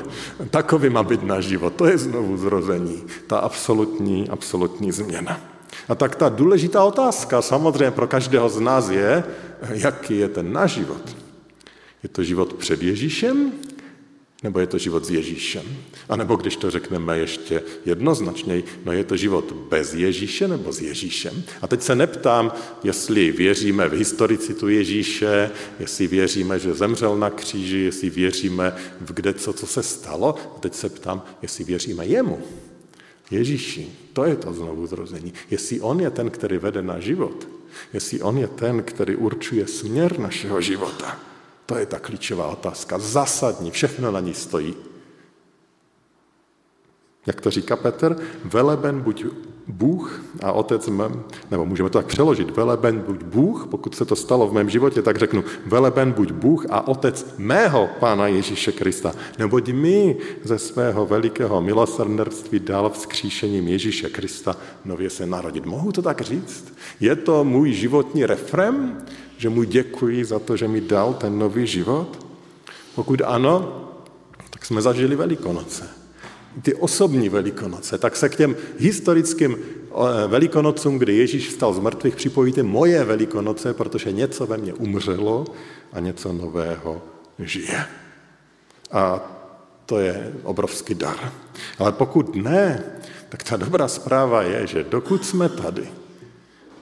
Takový 0.50 0.88
má 0.88 1.02
být 1.02 1.22
náš 1.22 1.44
život, 1.44 1.74
to 1.74 1.86
je 1.86 1.98
znovu 1.98 2.36
zrození, 2.36 3.02
ta 3.26 3.38
absolutní, 3.38 4.28
absolutní 4.28 4.92
změna. 4.92 5.53
A 5.88 5.94
tak 5.94 6.16
ta 6.16 6.28
důležitá 6.28 6.84
otázka 6.84 7.42
samozřejmě 7.42 7.90
pro 7.90 8.06
každého 8.06 8.48
z 8.48 8.60
nás 8.60 8.88
je, 8.88 9.24
jaký 9.70 10.18
je 10.18 10.28
ten 10.28 10.52
náš 10.52 10.70
život. 10.70 11.16
Je 12.02 12.08
to 12.08 12.24
život 12.24 12.52
před 12.54 12.82
Ježíšem 12.82 13.52
Nebo 14.44 14.60
je 14.60 14.66
to 14.66 14.78
život 14.78 15.04
s 15.04 15.10
Ježíšem? 15.10 15.62
A 16.08 16.16
nebo 16.16 16.36
když 16.36 16.56
to 16.56 16.70
řekneme 16.70 17.18
ještě 17.18 17.62
jednoznačněji, 17.84 18.64
no 18.84 18.92
je 18.92 19.04
to 19.04 19.16
život 19.16 19.52
bez 19.52 19.94
Ježíše 19.94 20.48
nebo 20.48 20.72
s 20.72 20.80
Ježíšem? 20.80 21.42
A 21.62 21.66
teď 21.66 21.82
se 21.82 21.94
neptám, 21.94 22.52
jestli 22.84 23.32
věříme 23.32 23.88
v 23.88 23.92
historicitu 23.92 24.68
Ježíše, 24.68 25.50
jestli 25.80 26.06
věříme, 26.06 26.58
že 26.58 26.74
zemřel 26.74 27.16
na 27.16 27.30
kříži, 27.30 27.78
jestli 27.78 28.10
věříme 28.10 28.76
v 29.00 29.12
kde 29.12 29.34
co, 29.34 29.52
co 29.52 29.66
se 29.66 29.82
stalo. 29.82 30.34
A 30.56 30.60
teď 30.60 30.74
se 30.74 30.88
ptám, 30.88 31.22
jestli 31.42 31.64
věříme 31.64 32.06
jemu. 32.06 32.42
Ježíši, 33.30 33.92
to 34.12 34.24
je 34.24 34.36
to 34.36 34.52
znovu 34.52 34.86
zrození. 34.86 35.32
Jestli 35.50 35.80
on 35.80 36.00
je 36.00 36.10
ten, 36.10 36.30
který 36.30 36.58
vede 36.58 36.82
na 36.82 37.00
život, 37.00 37.48
jestli 37.92 38.22
on 38.22 38.38
je 38.38 38.48
ten, 38.48 38.82
který 38.82 39.16
určuje 39.16 39.66
směr 39.66 40.18
našeho 40.18 40.60
života, 40.60 41.18
to 41.66 41.76
je 41.76 41.86
ta 41.86 41.98
klíčová 41.98 42.48
otázka, 42.48 42.98
zásadní, 42.98 43.70
všechno 43.70 44.10
na 44.10 44.20
ní 44.20 44.34
stojí. 44.34 44.74
Jak 47.26 47.40
to 47.40 47.50
říká 47.50 47.76
Petr, 47.76 48.16
veleben 48.44 49.00
buď 49.00 49.24
Bůh 49.66 50.22
a 50.42 50.52
otec 50.52 50.88
mém, 50.88 51.24
nebo 51.50 51.66
můžeme 51.66 51.90
to 51.90 51.98
tak 51.98 52.06
přeložit, 52.06 52.56
veleben 52.56 52.98
buď 52.98 53.22
Bůh, 53.22 53.66
pokud 53.70 53.94
se 53.94 54.04
to 54.04 54.16
stalo 54.16 54.48
v 54.48 54.52
mém 54.52 54.70
životě, 54.70 55.02
tak 55.02 55.16
řeknu, 55.16 55.44
veleben 55.66 56.12
buď 56.12 56.32
Bůh 56.32 56.66
a 56.70 56.88
otec 56.88 57.34
mého 57.38 57.88
Pána 58.00 58.26
Ježíše 58.26 58.72
Krista, 58.72 59.12
neboť 59.38 59.68
my 59.68 60.16
ze 60.44 60.58
svého 60.58 61.06
velikého 61.06 61.60
milosrdenství 61.60 62.60
dal 62.60 62.90
vzkříšením 62.90 63.68
Ježíše 63.68 64.10
Krista 64.10 64.56
nově 64.84 65.10
se 65.10 65.26
narodit. 65.26 65.66
Mohu 65.66 65.92
to 65.92 66.02
tak 66.02 66.20
říct? 66.20 66.74
Je 67.00 67.16
to 67.16 67.44
můj 67.44 67.72
životní 67.72 68.26
refrem, 68.26 69.04
že 69.38 69.48
mu 69.48 69.62
děkuji 69.62 70.24
za 70.24 70.38
to, 70.38 70.56
že 70.56 70.68
mi 70.68 70.80
dal 70.80 71.14
ten 71.14 71.38
nový 71.38 71.66
život? 71.66 72.26
Pokud 72.94 73.22
ano, 73.24 73.80
tak 74.50 74.66
jsme 74.66 74.82
zažili 74.82 75.16
Velikonoce. 75.16 76.03
Ty 76.62 76.74
osobní 76.74 77.28
Velikonoce. 77.28 77.98
Tak 77.98 78.16
se 78.16 78.28
k 78.28 78.36
těm 78.36 78.56
historickým 78.78 79.56
eh, 79.56 80.28
Velikonocům, 80.28 80.98
kdy 80.98 81.16
Ježíš 81.16 81.48
vstal 81.48 81.74
z 81.74 81.78
mrtvých, 81.78 82.16
připojíte 82.16 82.62
moje 82.62 83.04
Velikonoce, 83.04 83.74
protože 83.74 84.12
něco 84.12 84.46
ve 84.46 84.56
mně 84.56 84.74
umřelo 84.74 85.44
a 85.92 86.00
něco 86.00 86.32
nového 86.32 87.02
žije. 87.38 87.86
A 88.92 89.30
to 89.86 89.98
je 89.98 90.32
obrovský 90.42 90.94
dar. 90.94 91.32
Ale 91.78 91.92
pokud 91.92 92.36
ne, 92.36 92.84
tak 93.28 93.42
ta 93.42 93.56
dobrá 93.56 93.88
zpráva 93.88 94.42
je, 94.42 94.66
že 94.66 94.84
dokud 94.84 95.24
jsme 95.24 95.48
tady, 95.48 95.88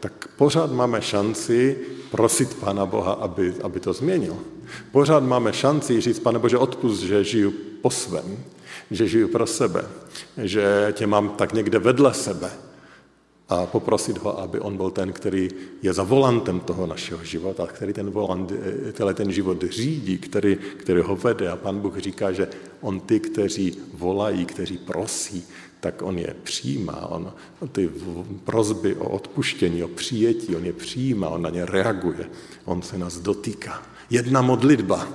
tak 0.00 0.28
pořád 0.36 0.72
máme 0.72 1.02
šanci 1.02 1.78
prosit 2.10 2.54
Pána 2.54 2.86
Boha, 2.86 3.12
aby, 3.12 3.54
aby 3.62 3.80
to 3.80 3.92
změnil. 3.92 4.36
Pořád 4.92 5.22
máme 5.22 5.52
šanci 5.52 6.00
říct, 6.00 6.18
pane 6.18 6.38
Bože, 6.38 6.58
odpust, 6.58 7.02
že 7.02 7.24
žiju 7.24 7.54
po 7.82 7.90
svém, 7.90 8.38
že 8.94 9.08
žiju 9.08 9.28
pro 9.28 9.46
sebe, 9.46 9.84
že 10.36 10.88
tě 10.92 11.06
mám 11.06 11.28
tak 11.28 11.52
někde 11.52 11.78
vedle 11.78 12.14
sebe 12.14 12.50
a 13.48 13.66
poprosit 13.66 14.18
ho, 14.18 14.40
aby 14.40 14.60
on 14.60 14.76
byl 14.76 14.90
ten, 14.90 15.12
který 15.12 15.48
je 15.82 15.92
za 15.92 16.02
volantem 16.02 16.60
toho 16.60 16.86
našeho 16.86 17.24
života, 17.24 17.66
který 17.66 17.92
ten, 17.92 18.10
volant, 18.10 18.52
ten 19.14 19.32
život 19.32 19.64
řídí, 19.70 20.18
který, 20.18 20.56
který 20.56 21.00
ho 21.00 21.16
vede. 21.16 21.48
A 21.48 21.56
pan 21.56 21.80
Bůh 21.80 21.98
říká, 21.98 22.32
že 22.32 22.48
on 22.80 23.00
ty, 23.00 23.20
kteří 23.20 23.78
volají, 23.94 24.46
kteří 24.46 24.78
prosí, 24.78 25.44
tak 25.80 26.02
on 26.02 26.18
je 26.18 26.36
přijímá, 26.42 27.06
on 27.06 27.32
ty 27.72 27.90
prozby 28.44 28.94
o 28.94 29.08
odpuštění, 29.08 29.84
o 29.84 29.88
přijetí, 29.88 30.56
on 30.56 30.64
je 30.64 30.72
přijímá, 30.72 31.28
on 31.28 31.42
na 31.42 31.50
ně 31.50 31.66
reaguje, 31.66 32.30
on 32.64 32.82
se 32.82 32.98
nás 32.98 33.18
dotýká. 33.18 33.82
Jedna 34.10 34.42
modlitba 34.42 35.08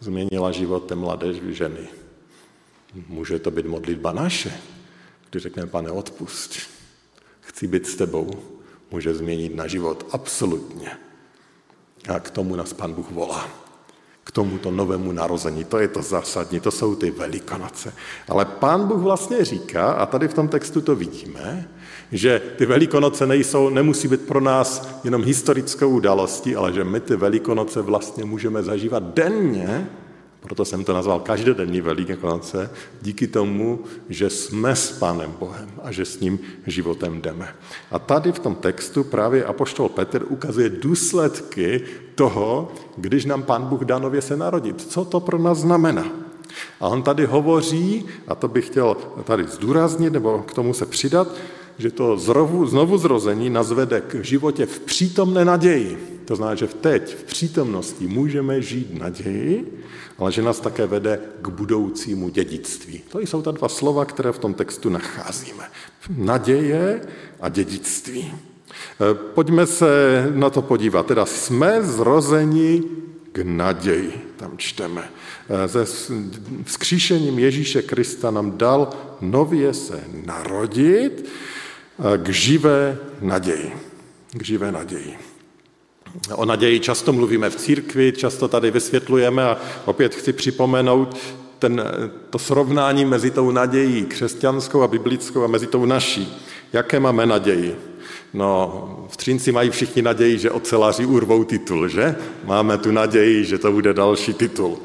změnila 0.00 0.52
život 0.52 0.84
té 0.84 0.94
mladé 0.94 1.32
ženy. 1.48 1.99
Může 3.08 3.38
to 3.38 3.50
být 3.50 3.66
modlitba 3.66 4.12
naše, 4.12 4.52
když 5.30 5.42
řekneme, 5.42 5.68
pane, 5.70 5.90
odpust, 5.90 6.56
chci 7.40 7.66
být 7.66 7.86
s 7.86 7.96
tebou, 7.96 8.30
může 8.90 9.14
změnit 9.14 9.54
na 9.54 9.66
život 9.66 10.06
absolutně. 10.10 10.90
A 12.08 12.20
k 12.20 12.30
tomu 12.30 12.56
nás 12.56 12.72
pan 12.72 12.92
Bůh 12.92 13.10
volá 13.10 13.70
k 14.30 14.32
tomuto 14.32 14.70
novému 14.70 15.12
narození. 15.12 15.64
To 15.64 15.78
je 15.78 15.88
to 15.88 16.02
zásadní, 16.02 16.60
to 16.60 16.70
jsou 16.70 16.94
ty 16.94 17.10
velikonoce. 17.10 17.94
Ale 18.28 18.44
pán 18.44 18.86
Bůh 18.88 19.00
vlastně 19.00 19.44
říká, 19.44 19.92
a 19.92 20.06
tady 20.06 20.28
v 20.28 20.34
tom 20.34 20.48
textu 20.48 20.80
to 20.80 20.96
vidíme, 20.96 21.68
že 22.12 22.42
ty 22.58 22.66
velikonoce 22.66 23.26
nejsou, 23.26 23.68
nemusí 23.68 24.08
být 24.08 24.20
pro 24.20 24.40
nás 24.40 25.00
jenom 25.04 25.24
historickou 25.24 25.90
událostí, 25.90 26.56
ale 26.56 26.72
že 26.72 26.84
my 26.84 27.00
ty 27.00 27.16
velikonoce 27.16 27.82
vlastně 27.82 28.24
můžeme 28.24 28.62
zažívat 28.62 29.02
denně, 29.02 29.90
proto 30.40 30.64
jsem 30.64 30.84
to 30.84 30.92
nazval 30.92 31.20
každodenní 31.20 31.80
Velikonoce, 31.80 32.70
díky 33.02 33.26
tomu, 33.26 33.80
že 34.08 34.30
jsme 34.30 34.76
s 34.76 34.92
Pánem 34.92 35.34
Bohem 35.38 35.70
a 35.82 35.92
že 35.92 36.04
s 36.04 36.20
ním 36.20 36.38
životem 36.66 37.20
jdeme. 37.20 37.54
A 37.90 37.98
tady 37.98 38.32
v 38.32 38.38
tom 38.38 38.54
textu 38.54 39.04
právě 39.04 39.44
Apoštol 39.44 39.88
Petr 39.88 40.26
ukazuje 40.28 40.68
důsledky 40.68 41.84
toho, 42.14 42.72
když 42.96 43.24
nám 43.24 43.42
Pán 43.42 43.66
Bůh 43.66 43.80
dá 43.80 43.98
nově 43.98 44.22
se 44.22 44.36
narodit. 44.36 44.82
Co 44.82 45.04
to 45.04 45.20
pro 45.20 45.38
nás 45.38 45.58
znamená? 45.58 46.06
A 46.80 46.88
on 46.88 47.02
tady 47.02 47.26
hovoří, 47.26 48.06
a 48.28 48.34
to 48.34 48.48
bych 48.48 48.66
chtěl 48.66 48.96
tady 49.24 49.44
zdůraznit, 49.44 50.12
nebo 50.12 50.38
k 50.38 50.54
tomu 50.54 50.74
se 50.74 50.86
přidat, 50.86 51.28
že 51.78 51.90
to 51.90 52.18
znovu, 52.18 52.66
znovu 52.66 52.98
zrození 52.98 53.50
nás 53.50 53.72
vede 53.72 54.00
k 54.00 54.24
životě 54.24 54.66
v 54.66 54.80
přítomné 54.80 55.44
naději. 55.44 56.19
To 56.30 56.36
znamená, 56.36 56.54
že 56.54 56.66
v 56.66 56.74
teď, 56.74 57.14
v 57.16 57.24
přítomnosti 57.24 58.06
můžeme 58.06 58.62
žít 58.62 58.98
naději, 58.98 59.82
ale 60.18 60.32
že 60.32 60.42
nás 60.42 60.60
také 60.60 60.86
vede 60.86 61.20
k 61.42 61.48
budoucímu 61.48 62.28
dědictví. 62.28 63.02
To 63.08 63.20
jsou 63.20 63.42
ta 63.42 63.50
dva 63.50 63.68
slova, 63.68 64.04
které 64.04 64.32
v 64.32 64.38
tom 64.38 64.54
textu 64.54 64.88
nacházíme. 64.88 65.64
Naděje 66.16 67.00
a 67.40 67.48
dědictví. 67.48 68.20
E, 68.22 68.34
pojďme 69.14 69.66
se 69.66 69.90
na 70.34 70.50
to 70.50 70.62
podívat. 70.62 71.06
Teda 71.06 71.26
jsme 71.26 71.82
zrozeni 71.82 72.82
k 73.32 73.38
naději, 73.42 74.34
tam 74.36 74.52
čteme. 74.56 75.10
Se 75.66 75.84
vzkříšením 76.64 77.38
Ježíše 77.38 77.82
Krista 77.82 78.30
nám 78.30 78.58
dal 78.58 78.90
nově 79.20 79.74
se 79.74 80.04
narodit 80.26 81.26
k 82.16 82.28
živé 82.28 82.98
naději. 83.20 83.72
K 84.32 84.44
živé 84.44 84.72
naději. 84.72 85.29
O 86.34 86.44
naději 86.44 86.80
často 86.80 87.12
mluvíme 87.12 87.50
v 87.50 87.56
církvi, 87.56 88.12
často 88.12 88.48
tady 88.48 88.70
vysvětlujeme 88.70 89.44
a 89.44 89.58
opět 89.84 90.14
chci 90.14 90.32
připomenout 90.32 91.16
ten, 91.58 91.82
to 92.30 92.38
srovnání 92.38 93.04
mezi 93.04 93.30
tou 93.30 93.50
nadějí 93.50 94.04
křesťanskou 94.04 94.82
a 94.82 94.88
biblickou 94.88 95.44
a 95.44 95.46
mezi 95.46 95.66
tou 95.66 95.84
naší. 95.84 96.36
Jaké 96.72 97.00
máme 97.00 97.26
naději? 97.26 97.76
No, 98.34 99.06
v 99.10 99.16
Třinci 99.16 99.52
mají 99.52 99.70
všichni 99.70 100.02
naději, 100.02 100.38
že 100.38 100.50
oceláři 100.50 101.06
urvou 101.06 101.44
titul, 101.44 101.88
že? 101.88 102.16
Máme 102.44 102.78
tu 102.78 102.90
naději, 102.90 103.44
že 103.44 103.58
to 103.58 103.72
bude 103.72 103.94
další 103.94 104.34
titul. 104.34 104.78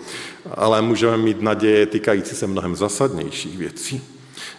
Ale 0.51 0.82
můžeme 0.82 1.17
mít 1.17 1.41
naděje 1.41 1.86
týkající 1.86 2.36
se 2.36 2.48
mnohem 2.48 2.75
zasadnějších 2.75 3.58
věcí. 3.58 4.01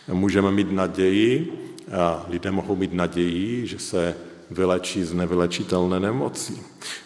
Můžeme 0.08 0.50
mít 0.50 0.72
naději, 0.72 1.52
a 1.92 2.26
lidé 2.28 2.50
mohou 2.50 2.76
mít 2.76 2.92
naději, 2.92 3.66
že 3.66 3.78
se 3.78 4.14
vylečí 4.50 5.04
z 5.04 5.12
nevylečitelné 5.12 6.00
nemoci. 6.00 6.58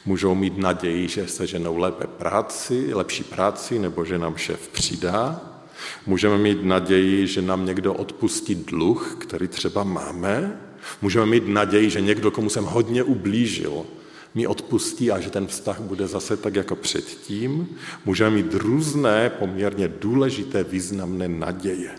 Můžou 0.07 0.35
mít 0.35 0.59
naději, 0.59 1.09
že 1.09 1.29
se 1.29 1.47
ženou 1.47 1.77
lépe 1.77 2.07
práci, 2.07 2.95
lepší 2.95 3.25
práci, 3.25 3.79
nebo 3.79 4.05
že 4.05 4.19
nám 4.19 4.37
šéf 4.37 4.69
přidá. 4.69 5.41
Můžeme 6.07 6.39
mít 6.39 6.65
naději, 6.65 7.27
že 7.27 7.43
nám 7.43 7.67
někdo 7.67 7.95
odpustí 7.95 8.55
dluh, 8.55 9.17
který 9.19 9.49
třeba 9.49 9.85
máme. 9.85 10.61
Můžeme 11.03 11.27
mít 11.27 11.49
naději, 11.49 11.91
že 11.91 12.01
někdo, 12.01 12.31
komu 12.31 12.51
jsem 12.51 12.65
hodně 12.65 13.03
ublížil, 13.03 13.85
mi 14.35 14.47
odpustí 14.47 15.11
a 15.11 15.21
že 15.21 15.31
ten 15.31 15.47
vztah 15.47 15.81
bude 15.81 16.07
zase 16.07 16.37
tak 16.37 16.55
jako 16.55 16.77
předtím. 16.77 17.69
Můžeme 18.05 18.31
mít 18.31 18.55
různé 18.55 19.31
poměrně 19.31 19.89
důležité 19.89 20.65
významné 20.65 21.29
naděje. 21.29 21.91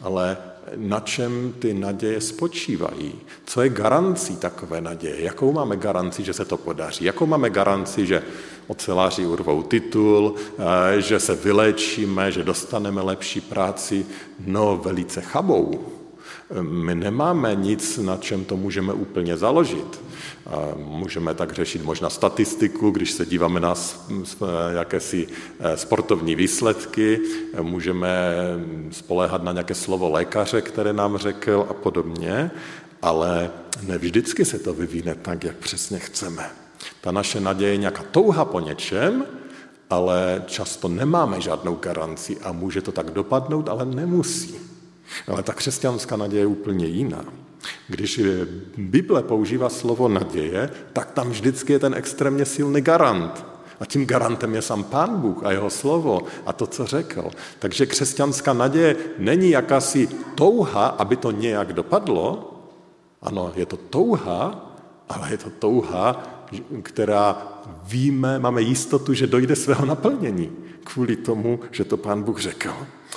Ale 0.00 0.36
na 0.76 1.00
čem 1.00 1.54
ty 1.58 1.74
naděje 1.74 2.20
spočívají. 2.20 3.12
Co 3.44 3.62
je 3.62 3.68
garancí 3.68 4.36
takové 4.36 4.80
naděje? 4.80 5.22
Jakou 5.22 5.52
máme 5.52 5.76
garanci, 5.76 6.24
že 6.24 6.32
se 6.32 6.44
to 6.44 6.56
podaří? 6.56 7.04
Jakou 7.04 7.26
máme 7.26 7.50
garanci, 7.50 8.06
že 8.06 8.22
oceláři 8.66 9.26
urvou 9.26 9.62
titul, 9.62 10.34
eh, 10.58 11.00
že 11.00 11.20
se 11.20 11.34
vylečíme, 11.34 12.32
že 12.32 12.44
dostaneme 12.44 13.02
lepší 13.02 13.40
práci? 13.40 14.06
No, 14.46 14.76
velice 14.84 15.20
chabou. 15.20 15.99
My 16.60 16.94
nemáme 16.94 17.54
nic, 17.54 17.98
na 17.98 18.16
čem 18.16 18.44
to 18.44 18.56
můžeme 18.56 18.92
úplně 18.92 19.36
založit. 19.36 20.00
Můžeme 20.76 21.34
tak 21.34 21.52
řešit 21.52 21.84
možná 21.84 22.10
statistiku, 22.10 22.90
když 22.90 23.10
se 23.10 23.26
díváme 23.26 23.60
na 23.60 23.74
jakési 24.72 25.26
eh, 25.60 25.76
sportovní 25.76 26.34
výsledky, 26.34 27.20
můžeme 27.62 28.34
spoléhat 28.90 29.42
na 29.42 29.52
nějaké 29.52 29.74
slovo 29.74 30.10
lékaře, 30.10 30.60
které 30.60 30.92
nám 30.92 31.16
řekl 31.16 31.66
a 31.70 31.74
podobně, 31.74 32.50
ale 33.02 33.50
ne 33.86 33.98
vždycky 33.98 34.44
se 34.44 34.58
to 34.58 34.74
vyvíne 34.74 35.14
tak, 35.14 35.44
jak 35.44 35.56
přesně 35.56 35.98
chceme. 35.98 36.50
Ta 37.00 37.12
naše 37.12 37.40
naděje 37.40 37.70
je 37.70 37.76
nějaká 37.76 38.02
touha 38.10 38.44
po 38.44 38.60
něčem, 38.60 39.24
ale 39.90 40.42
často 40.46 40.88
nemáme 40.88 41.40
žádnou 41.40 41.74
garanci 41.74 42.38
a 42.42 42.52
může 42.52 42.82
to 42.82 42.92
tak 42.92 43.10
dopadnout, 43.10 43.68
ale 43.68 43.84
nemusí. 43.84 44.69
Ale 45.26 45.42
ta 45.42 45.52
křesťanská 45.52 46.16
naděje 46.16 46.42
je 46.42 46.46
úplně 46.46 46.86
jiná. 46.86 47.24
Když 47.88 48.20
Bible 48.76 49.22
používá 49.22 49.68
slovo 49.68 50.08
naděje, 50.08 50.70
tak 50.92 51.10
tam 51.10 51.30
vždycky 51.30 51.72
je 51.72 51.78
ten 51.78 51.94
extrémně 51.94 52.44
silný 52.44 52.80
garant. 52.80 53.44
A 53.80 53.86
tím 53.86 54.06
garantem 54.06 54.54
je 54.54 54.62
sám 54.62 54.84
Pán 54.84 55.20
Bůh 55.20 55.44
a 55.44 55.52
jeho 55.52 55.70
slovo 55.70 56.20
a 56.46 56.52
to, 56.52 56.66
co 56.66 56.86
řekl. 56.86 57.30
Takže 57.58 57.86
křesťanská 57.86 58.52
naděje 58.52 58.96
není 59.18 59.50
jakási 59.50 60.08
touha, 60.34 60.86
aby 60.86 61.16
to 61.16 61.30
nějak 61.30 61.72
dopadlo. 61.72 62.54
Ano, 63.22 63.52
je 63.56 63.66
to 63.66 63.76
touha, 63.76 64.72
ale 65.08 65.30
je 65.30 65.38
to 65.38 65.50
touha, 65.50 66.22
která 66.82 67.48
víme, 67.84 68.38
máme 68.38 68.62
jistotu, 68.62 69.14
že 69.14 69.26
dojde 69.26 69.56
svého 69.56 69.86
naplnění 69.86 70.52
kvůli 70.84 71.16
tomu, 71.16 71.60
že 71.70 71.84
to 71.84 71.96
pán 71.96 72.22
Bůh 72.22 72.40
řekl. 72.40 72.74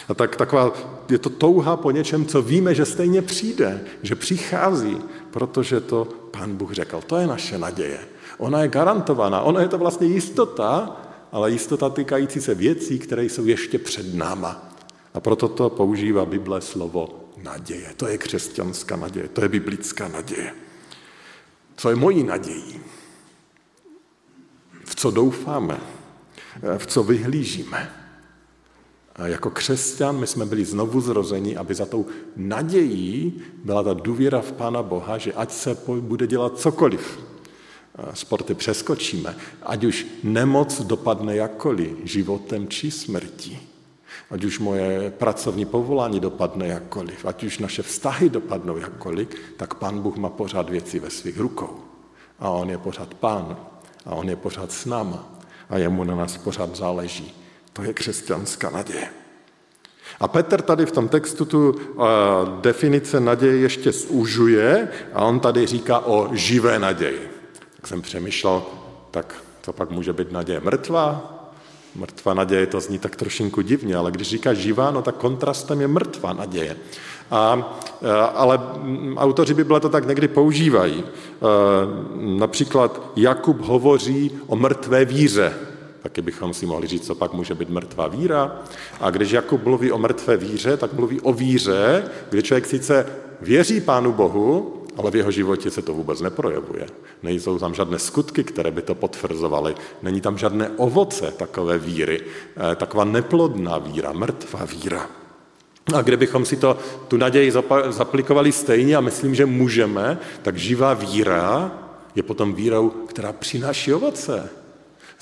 A 0.10 0.14
tak 0.14 0.36
taková, 0.36 0.72
je 1.10 1.18
to 1.18 1.30
touha 1.30 1.78
po 1.78 1.92
něčem, 1.92 2.26
co 2.26 2.42
víme, 2.42 2.76
že 2.76 2.86
stejně 2.86 3.22
přijde, 3.22 3.82
že 4.02 4.16
přichází, 4.16 4.98
protože 5.32 5.80
to 5.80 6.08
pán 6.32 6.56
Bůh 6.56 6.72
řekl. 6.72 7.02
To 7.08 7.18
je 7.18 7.28
naše 7.28 7.58
naděje. 7.58 8.00
Ona 8.38 8.62
je 8.62 8.68
garantovaná, 8.68 9.42
ona 9.42 9.62
je 9.62 9.68
to 9.68 9.78
vlastně 9.78 10.08
jistota, 10.08 11.02
ale 11.32 11.52
jistota 11.52 11.90
týkající 11.90 12.42
se 12.42 12.56
věcí, 12.56 13.00
které 13.00 13.24
jsou 13.24 13.46
ještě 13.46 13.80
před 13.80 14.16
náma. 14.16 14.70
A 15.14 15.20
proto 15.20 15.48
to 15.48 15.70
používá 15.70 16.26
Bible 16.26 16.62
slovo 16.62 17.30
naděje. 17.44 17.94
To 17.98 18.08
je 18.08 18.18
křesťanská 18.18 18.96
naděje, 18.96 19.28
to 19.28 19.42
je 19.42 19.50
biblická 19.50 20.08
naděje. 20.08 20.54
Co 21.78 21.90
je 21.90 21.96
mojí 21.96 22.24
nadějí? 22.24 22.82
V 24.86 24.96
co 24.96 25.12
doufáme? 25.12 25.80
V 26.78 26.88
co 26.88 27.04
vyhlížíme? 27.04 28.03
Jako 29.18 29.50
křesťan 29.50 30.20
my 30.20 30.28
jsme 30.28 30.46
byli 30.46 30.66
znovu 30.66 31.02
zrozeni, 31.02 31.58
aby 31.58 31.76
za 31.76 31.86
tou 31.86 32.06
nadějí 32.36 33.42
byla 33.64 33.84
ta 33.84 33.94
důvěra 33.94 34.42
v 34.42 34.52
Pána 34.52 34.84
Boha, 34.84 35.18
že 35.18 35.34
ať 35.34 35.52
se 35.52 35.78
bude 36.00 36.28
dělat 36.28 36.60
cokoliv, 36.60 37.20
sporty 38.14 38.54
přeskočíme, 38.54 39.36
ať 39.64 39.84
už 39.84 40.08
nemoc 40.24 40.82
dopadne 40.82 41.36
jakkoliv, 41.36 41.98
životem 42.04 42.68
či 42.68 42.92
smrtí, 42.92 43.60
ať 44.32 44.44
už 44.44 44.60
moje 44.60 45.12
pracovní 45.12 45.66
povolání 45.66 46.20
dopadne 46.20 46.68
jakkoliv, 46.68 47.26
ať 47.26 47.44
už 47.44 47.60
naše 47.60 47.82
vztahy 47.82 48.30
dopadnou 48.30 48.78
jakkoliv, 48.78 49.28
tak 49.58 49.74
Pán 49.74 50.02
Bůh 50.02 50.18
má 50.18 50.30
pořád 50.30 50.70
věci 50.70 51.00
ve 51.00 51.10
svých 51.10 51.40
rukou. 51.40 51.80
A 52.40 52.50
On 52.50 52.70
je 52.70 52.78
pořád 52.78 53.14
Pán. 53.14 53.58
A 54.06 54.16
On 54.16 54.30
je 54.30 54.36
pořád 54.36 54.72
s 54.72 54.86
náma. 54.86 55.34
A 55.70 55.78
jemu 55.78 56.04
na 56.04 56.16
nás 56.16 56.38
pořád 56.38 56.76
záleží. 56.76 57.43
To 57.74 57.84
je 57.84 57.94
křesťanská 57.94 58.70
naděje. 58.70 59.10
A 60.20 60.28
Petr 60.28 60.62
tady 60.62 60.86
v 60.86 60.92
tom 60.92 61.08
textu 61.08 61.46
tu 61.46 61.72
uh, 61.72 62.06
definice 62.62 63.20
naděje 63.20 63.58
ještě 63.58 63.92
zúžuje 63.92 64.88
a 65.14 65.26
on 65.26 65.40
tady 65.40 65.66
říká 65.66 66.00
o 66.00 66.30
živé 66.32 66.80
naději. 66.80 67.30
Tak 67.76 67.88
jsem 67.88 68.02
přemýšlel, 68.02 68.64
tak 69.12 69.44
to 69.62 69.74
pak 69.74 69.90
může 69.90 70.14
být 70.14 70.32
naděje 70.32 70.60
mrtvá, 70.60 71.34
Mrtvá 71.96 72.34
naděje, 72.34 72.68
to 72.68 72.80
zní 72.80 73.00
tak 73.00 73.16
trošinku 73.16 73.62
divně, 73.62 73.96
ale 73.96 74.12
když 74.12 74.30
říká 74.30 74.54
živá, 74.54 74.92
no 74.92 75.02
tak 75.02 75.16
kontrastem 75.16 75.82
je 75.82 75.88
mrtvá 75.88 76.34
naděje. 76.34 76.78
A, 77.32 77.78
ale 78.34 78.60
autoři 79.16 79.54
Bible 79.54 79.80
to 79.80 79.90
tak 79.90 80.08
někdy 80.08 80.28
používají. 80.28 81.04
Například 82.16 83.02
Jakub 83.16 83.62
hovoří 83.62 84.32
o 84.48 84.56
mrtvé 84.56 85.06
víře. 85.06 85.54
Taky 86.04 86.22
bychom 86.22 86.54
si 86.54 86.66
mohli 86.66 86.88
říct, 86.88 87.06
co 87.06 87.16
pak 87.16 87.34
může 87.34 87.56
být 87.56 87.70
mrtvá 87.70 88.08
víra. 88.08 88.62
A 89.00 89.10
když 89.10 89.32
Jakub 89.32 89.64
mluví 89.64 89.92
o 89.92 89.98
mrtvé 89.98 90.38
víře, 90.38 90.78
tak 90.78 90.94
mluví 90.94 91.22
o 91.22 91.34
víře, 91.34 92.04
kdy 92.30 92.44
člověk 92.44 92.66
sice 92.66 93.06
věří 93.42 93.82
Pánu 93.82 94.12
Bohu, 94.12 94.74
ale 94.98 95.12
v 95.12 95.16
jeho 95.16 95.32
životě 95.32 95.72
se 95.72 95.82
to 95.82 95.94
vůbec 95.94 96.22
neprojevuje. 96.22 96.88
Nejsou 97.24 97.60
tam 97.60 97.74
žádné 97.74 98.00
skutky, 98.00 98.44
které 98.44 98.72
by 98.72 98.82
to 98.82 98.96
potvrzovaly. 98.96 99.76
Není 100.02 100.22
tam 100.22 100.38
žádné 100.38 100.70
ovoce 100.78 101.32
takové 101.32 101.78
víry. 101.78 102.22
Eh, 102.22 102.76
taková 102.76 103.04
neplodná 103.04 103.78
víra, 103.78 104.12
mrtvá 104.12 104.66
víra. 104.66 105.10
A 105.96 106.02
kdybychom 106.02 106.46
si 106.46 106.56
to, 106.56 106.78
tu 107.08 107.18
naději 107.18 107.52
zaplikovali 107.90 108.52
stejně, 108.52 108.96
a 108.96 109.02
myslím, 109.02 109.36
že 109.36 109.46
můžeme, 109.46 110.20
tak 110.42 110.58
živá 110.58 110.94
víra 110.94 111.72
je 112.16 112.24
potom 112.24 112.54
vírou, 112.54 112.90
která 112.90 113.34
přináší 113.34 113.94
ovoce. 113.94 114.63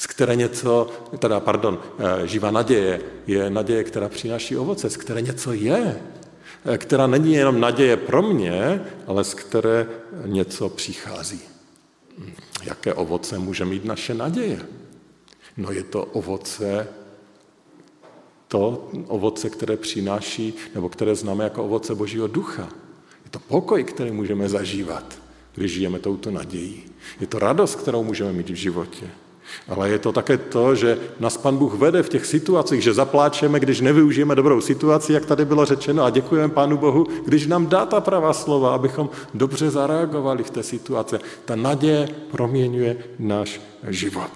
Z 0.02 0.08
které 0.08 0.36
něco, 0.36 0.90
teda 1.20 1.40
pardon, 1.40 1.80
eh, 2.00 2.28
živá 2.28 2.52
naděje 2.52 3.02
je 3.28 3.50
naděje, 3.50 3.84
která 3.84 4.10
přináší 4.10 4.58
ovoce, 4.58 4.90
z 4.90 4.98
které 4.98 5.22
něco 5.22 5.54
je. 5.54 6.02
Eh, 6.66 6.78
která 6.78 7.08
není 7.08 7.34
jenom 7.34 7.60
naděje 7.60 7.98
pro 7.98 8.22
mě, 8.22 8.86
ale 9.08 9.24
z 9.24 9.34
které 9.34 9.88
něco 10.26 10.70
přichází. 10.70 11.42
Hm, 12.18 12.34
jaké 12.64 12.94
ovoce 12.94 13.40
může 13.40 13.66
mít 13.66 13.86
naše 13.86 14.14
naděje? 14.14 14.66
No 15.58 15.72
je 15.72 15.84
to 15.84 16.06
ovoce, 16.06 16.88
to 18.48 18.90
ovoce, 19.08 19.50
které 19.50 19.78
přináší, 19.78 20.54
nebo 20.76 20.90
které 20.90 21.16
známe 21.16 21.44
jako 21.44 21.64
ovoce 21.64 21.96
Božího 21.96 22.28
ducha. 22.28 22.70
Je 23.26 23.30
to 23.32 23.40
pokoj, 23.40 23.84
který 23.84 24.12
můžeme 24.12 24.50
zažívat, 24.50 25.22
když 25.56 25.72
žijeme 25.72 26.00
touto 26.00 26.32
nadějí. 26.32 26.84
Je 27.20 27.28
to 27.28 27.40
radost, 27.40 27.76
kterou 27.76 28.04
můžeme 28.04 28.34
mít 28.34 28.50
v 28.50 28.56
životě. 28.56 29.21
Ale 29.68 29.90
je 29.90 30.00
to 30.00 30.12
také 30.12 30.38
to, 30.38 30.76
že 30.76 31.00
nás 31.20 31.38
Pan 31.38 31.58
Bůh 31.58 31.74
vede 31.74 32.04
v 32.04 32.10
těch 32.10 32.26
situacích, 32.26 32.84
že 32.84 32.94
zapláčeme, 32.94 33.60
když 33.60 33.82
nevyužijeme 33.82 34.36
dobrou 34.36 34.62
situaci, 34.62 35.14
jak 35.14 35.26
tady 35.26 35.46
bylo 35.46 35.66
řečeno, 35.66 36.04
a 36.04 36.10
děkujeme 36.10 36.54
Pánu 36.54 36.78
Bohu, 36.78 37.08
když 37.26 37.48
nám 37.48 37.68
dá 37.68 37.86
ta 37.86 38.02
pravá 38.02 38.34
slova, 38.34 38.76
abychom 38.76 39.10
dobře 39.34 39.70
zareagovali 39.70 40.44
v 40.44 40.50
té 40.50 40.64
situaci. 40.64 41.16
Ta 41.46 41.56
naděje 41.56 42.10
proměňuje 42.32 42.98
náš 43.20 43.62
život 43.88 44.32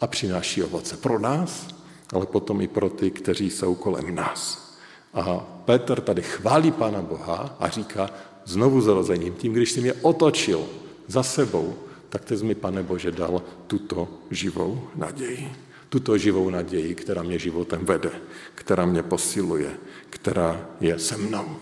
a 0.00 0.06
přináší 0.06 0.62
ovoce 0.62 0.96
pro 0.96 1.18
nás, 1.18 1.68
ale 2.12 2.26
potom 2.26 2.60
i 2.60 2.68
pro 2.68 2.90
ty, 2.90 3.10
kteří 3.10 3.50
jsou 3.50 3.74
kolem 3.74 4.14
nás. 4.14 4.68
A 5.14 5.46
Petr 5.64 6.00
tady 6.00 6.22
chválí 6.22 6.70
Pána 6.70 7.02
Boha 7.02 7.56
a 7.60 7.68
říká 7.68 8.10
znovu 8.44 8.80
zrozením, 8.80 9.34
tím, 9.34 9.52
když 9.52 9.72
si 9.72 9.80
mě 9.80 9.92
otočil 9.92 10.64
za 11.06 11.22
sebou, 11.22 11.74
tak 12.08 12.24
ty 12.24 12.36
jsi 12.36 12.44
mi, 12.44 12.54
pane 12.54 12.82
Bože, 12.82 13.10
dal 13.10 13.42
tuto 13.66 14.08
živou 14.30 14.88
naději. 14.96 15.52
Tuto 15.88 16.18
živou 16.18 16.50
naději, 16.50 16.94
která 16.94 17.22
mě 17.22 17.38
životem 17.38 17.80
vede, 17.82 18.10
která 18.54 18.86
mě 18.86 19.02
posiluje, 19.02 19.70
která 20.10 20.66
je 20.80 20.98
se 20.98 21.16
mnou. 21.16 21.56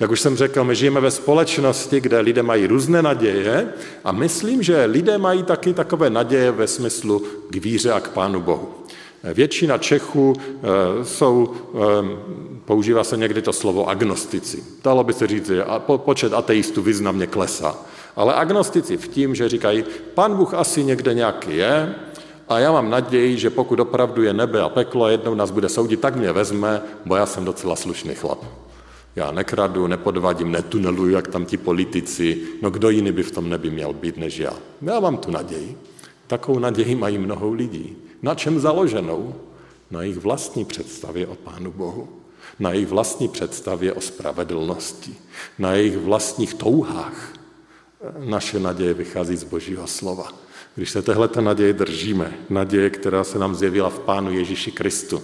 Jak 0.00 0.10
už 0.10 0.20
jsem 0.20 0.36
řekl, 0.36 0.64
my 0.64 0.76
žijeme 0.76 1.00
ve 1.00 1.10
společnosti, 1.10 2.00
kde 2.00 2.20
lidé 2.20 2.42
mají 2.42 2.66
různé 2.66 3.02
naděje 3.02 3.72
a 4.04 4.12
myslím, 4.12 4.62
že 4.62 4.84
lidé 4.84 5.18
mají 5.18 5.42
taky 5.42 5.74
takové 5.74 6.10
naděje 6.10 6.50
ve 6.50 6.66
smyslu 6.66 7.26
k 7.50 7.56
víře 7.56 7.92
a 7.92 8.00
k 8.00 8.08
Pánu 8.08 8.40
Bohu. 8.40 8.68
Většina 9.34 9.78
Čechů 9.78 10.32
eh, 10.38 11.04
jsou, 11.04 11.54
eh, 11.74 11.78
používá 12.64 13.04
se 13.04 13.16
někdy 13.16 13.42
to 13.42 13.52
slovo 13.52 13.88
agnostici. 13.88 14.64
Dalo 14.84 15.04
by 15.04 15.12
se 15.12 15.26
říct, 15.26 15.46
že 15.46 15.64
počet 15.96 16.32
ateistů 16.32 16.82
významně 16.82 17.26
klesá. 17.26 17.78
Ale 18.16 18.34
agnostici 18.34 18.96
v 18.96 19.08
tím, 19.08 19.34
že 19.34 19.48
říkají, 19.48 19.84
pan 20.14 20.36
Bůh 20.36 20.54
asi 20.54 20.84
někde 20.84 21.14
nějaký 21.14 21.56
je 21.56 21.94
a 22.48 22.58
já 22.58 22.72
mám 22.72 22.90
naději, 22.90 23.38
že 23.38 23.50
pokud 23.50 23.80
opravdu 23.80 24.22
je 24.22 24.32
nebe 24.32 24.60
a 24.60 24.68
peklo 24.68 25.04
a 25.04 25.10
jednou 25.10 25.34
nás 25.34 25.50
bude 25.50 25.68
soudit, 25.68 26.00
tak 26.00 26.16
mě 26.16 26.32
vezme, 26.32 26.82
bo 27.06 27.16
já 27.16 27.26
jsem 27.26 27.44
docela 27.44 27.76
slušný 27.76 28.14
chlap. 28.14 28.44
Já 29.16 29.30
nekradu, 29.30 29.86
nepodvádím, 29.86 30.52
netuneluju, 30.52 31.10
jak 31.10 31.28
tam 31.28 31.44
ti 31.44 31.56
politici, 31.56 32.42
no 32.62 32.70
kdo 32.70 32.90
jiný 32.90 33.12
by 33.12 33.22
v 33.22 33.30
tom 33.30 33.48
nebi 33.48 33.70
měl 33.70 33.92
být 33.92 34.16
než 34.16 34.38
já. 34.38 34.52
Já 34.82 35.00
mám 35.00 35.16
tu 35.16 35.30
naději. 35.30 35.78
Takovou 36.26 36.58
naději 36.58 36.94
mají 36.94 37.18
mnoho 37.18 37.52
lidí. 37.52 37.96
Na 38.22 38.34
čem 38.34 38.60
založenou? 38.60 39.34
Na 39.90 40.02
jejich 40.02 40.18
vlastní 40.18 40.64
představě 40.64 41.26
o 41.26 41.34
Pánu 41.34 41.72
Bohu. 41.72 42.08
Na 42.58 42.72
jejich 42.72 42.88
vlastní 42.88 43.28
představě 43.28 43.92
o 43.92 44.00
spravedlnosti. 44.00 45.14
Na 45.58 45.72
jejich 45.72 45.98
vlastních 45.98 46.54
touhách 46.54 47.39
naše 48.18 48.60
naděje 48.60 48.94
vychází 48.94 49.36
z 49.36 49.44
Božího 49.44 49.86
slova. 49.86 50.32
Když 50.74 50.90
se 50.90 51.02
tehle 51.02 51.28
naděje 51.40 51.72
držíme, 51.72 52.38
naděje, 52.50 52.90
která 52.90 53.24
se 53.24 53.38
nám 53.38 53.54
zjevila 53.54 53.90
v 53.90 53.98
Pánu 53.98 54.32
Ježíši 54.32 54.72
Kristu, 54.72 55.22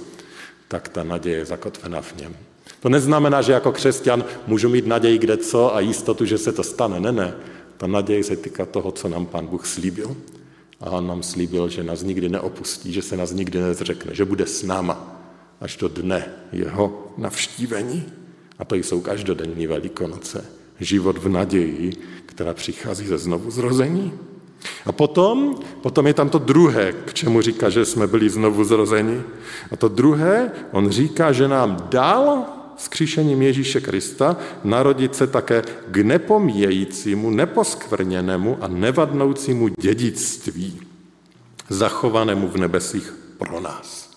tak 0.69 0.89
ta 0.89 1.05
naděje 1.05 1.37
je 1.37 1.45
zakotvená 1.45 2.01
v 2.01 2.17
něm. 2.17 2.37
To 2.81 2.89
neznamená, 2.89 3.43
že 3.43 3.53
jako 3.53 3.73
křesťan 3.73 4.25
můžu 4.47 4.69
mít 4.69 4.87
naději 4.87 5.19
kde 5.19 5.37
co 5.37 5.77
a 5.77 5.81
jistotu, 5.81 6.25
že 6.25 6.39
se 6.39 6.53
to 6.53 6.63
stane. 6.63 7.01
Ne, 7.01 7.13
ne. 7.13 7.35
Ta 7.77 7.87
naděje 7.87 8.25
se 8.25 8.37
týká 8.37 8.67
toho, 8.67 8.93
co 8.93 9.09
nám 9.09 9.27
Pán 9.27 9.47
Bůh 9.47 9.67
slíbil. 9.67 10.17
A 10.81 10.91
on 10.91 11.07
nám 11.07 11.23
slíbil, 11.23 11.69
že 11.69 11.85
nás 11.85 12.03
nikdy 12.03 12.29
neopustí, 12.29 12.93
že 12.93 13.03
se 13.03 13.17
nás 13.17 13.33
nikdy 13.33 13.59
nezřekne, 13.59 14.15
že 14.15 14.25
bude 14.25 14.47
s 14.47 14.63
náma 14.63 15.23
až 15.61 15.77
do 15.77 15.89
dne 15.89 16.33
jeho 16.53 17.13
navštívení. 17.17 18.05
A 18.59 18.65
to 18.65 18.75
jsou 18.75 19.01
každodenní 19.01 19.67
velikonoce. 19.67 20.56
Život 20.81 21.19
v 21.19 21.29
naději, 21.29 21.93
která 22.27 22.55
přichází 22.55 23.07
ze 23.07 23.19
znovu 23.19 23.51
zrození. 23.51 24.13
A 24.87 24.93
potom, 24.93 25.55
potom 25.83 26.07
je 26.07 26.15
tam 26.15 26.29
to 26.29 26.39
druhé, 26.39 26.93
k 26.93 27.15
čemu 27.15 27.41
říká, 27.41 27.71
že 27.71 27.85
jsme 27.85 28.07
byli 28.07 28.31
znovu 28.31 28.65
zrozeni. 28.65 29.23
A 29.73 29.77
to 29.77 29.89
druhé, 29.89 30.51
on 30.73 30.91
říká, 30.91 31.33
že 31.33 31.49
nám 31.49 31.77
dal 31.91 32.45
skříšením 32.77 33.43
Ježíše 33.43 33.81
Krista 33.81 34.37
narodit 34.65 35.15
se 35.15 35.27
také 35.27 35.63
k 35.91 35.97
nepomíjejícímu, 35.97 37.31
neposkvrněnému 37.31 38.59
a 38.61 38.69
nevadnoucímu 38.69 39.69
dědictví, 39.69 40.81
zachovanému 41.69 42.49
v 42.49 42.57
nebesích 42.57 43.15
pro 43.39 43.61
nás. 43.61 44.11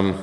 Um, 0.00 0.14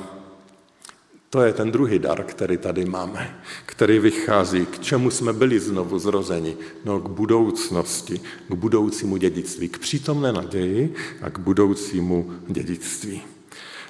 to 1.30 1.42
je 1.42 1.52
ten 1.52 1.70
druhý 1.70 1.98
dar, 1.98 2.24
který 2.24 2.56
tady 2.56 2.84
máme, 2.84 3.40
který 3.66 3.98
vychází, 3.98 4.66
k 4.66 4.78
čemu 4.78 5.10
jsme 5.10 5.32
byli 5.32 5.60
znovu 5.60 5.98
zrozeni. 5.98 6.56
No, 6.84 7.00
k 7.00 7.08
budoucnosti, 7.08 8.20
k 8.48 8.54
budoucímu 8.54 9.16
dědictví, 9.16 9.68
k 9.68 9.78
přítomné 9.78 10.32
naději 10.32 10.94
a 11.22 11.30
k 11.30 11.38
budoucímu 11.38 12.32
dědictví. 12.48 13.22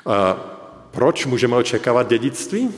A 0.07 0.35
proč 0.91 1.27
můžeme 1.27 1.57
očekávat 1.57 2.09
dědictví? 2.09 2.71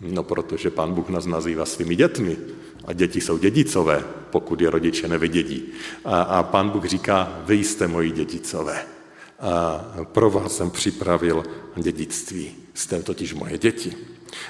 No, 0.00 0.22
protože 0.22 0.70
pán 0.70 0.94
Bůh 0.94 1.08
nás 1.08 1.26
nazývá 1.26 1.64
svými 1.64 1.96
dětmi. 1.96 2.36
A 2.84 2.92
děti 2.92 3.20
jsou 3.20 3.38
dědicové, 3.38 4.04
pokud 4.30 4.60
je 4.60 4.70
rodiče 4.70 5.08
nevydědí. 5.08 5.64
A, 6.04 6.22
a 6.22 6.42
pán 6.42 6.70
Bůh 6.70 6.84
říká, 6.84 7.42
vy 7.46 7.54
jste 7.54 7.88
moji 7.88 8.10
dědicové. 8.10 8.97
A 9.40 9.84
pro 10.12 10.30
vás 10.30 10.56
jsem 10.56 10.70
připravil 10.70 11.44
dědictví. 11.76 12.54
Jste 12.74 13.02
totiž 13.02 13.34
moje 13.34 13.58
děti. 13.58 13.96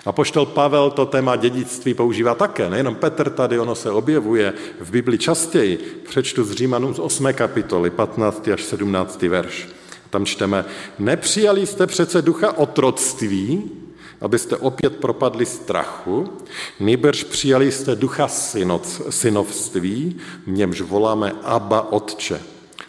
A 0.05 0.13
poštol 0.13 0.47
Pavel 0.47 0.91
to 0.91 1.07
téma 1.07 1.37
dědictví 1.37 1.95
používá 1.95 2.35
také. 2.35 2.71
Nejenom 2.71 2.95
Petr 2.95 3.31
tady, 3.31 3.59
ono 3.59 3.75
se 3.75 3.91
objevuje 3.91 4.53
v 4.81 4.91
Bibli 4.91 5.19
častěji. 5.19 6.03
Přečtu 6.09 6.45
z 6.45 6.53
Římanům 6.53 6.95
z 6.95 6.99
8. 6.99 7.33
kapitoly, 7.33 7.91
15. 7.91 8.49
až 8.49 8.63
17. 8.63 9.23
verš. 9.23 9.69
Tam 10.11 10.27
čteme, 10.27 10.65
nepřijali 10.99 11.67
jste 11.67 11.87
přece 11.87 12.23
ducha 12.23 12.59
otroctví, 12.59 13.71
abyste 14.21 14.57
opět 14.57 14.97
propadli 14.97 15.47
strachu, 15.47 16.29
nýbrž 16.81 17.25
přijali 17.25 17.73
jste 17.73 17.97
ducha 17.97 18.29
synoc, 18.29 19.03
synovství, 19.11 20.17
v 20.47 20.51
němž 20.51 20.81
voláme 20.81 21.33
Abba 21.43 21.93
Otče. 21.93 22.41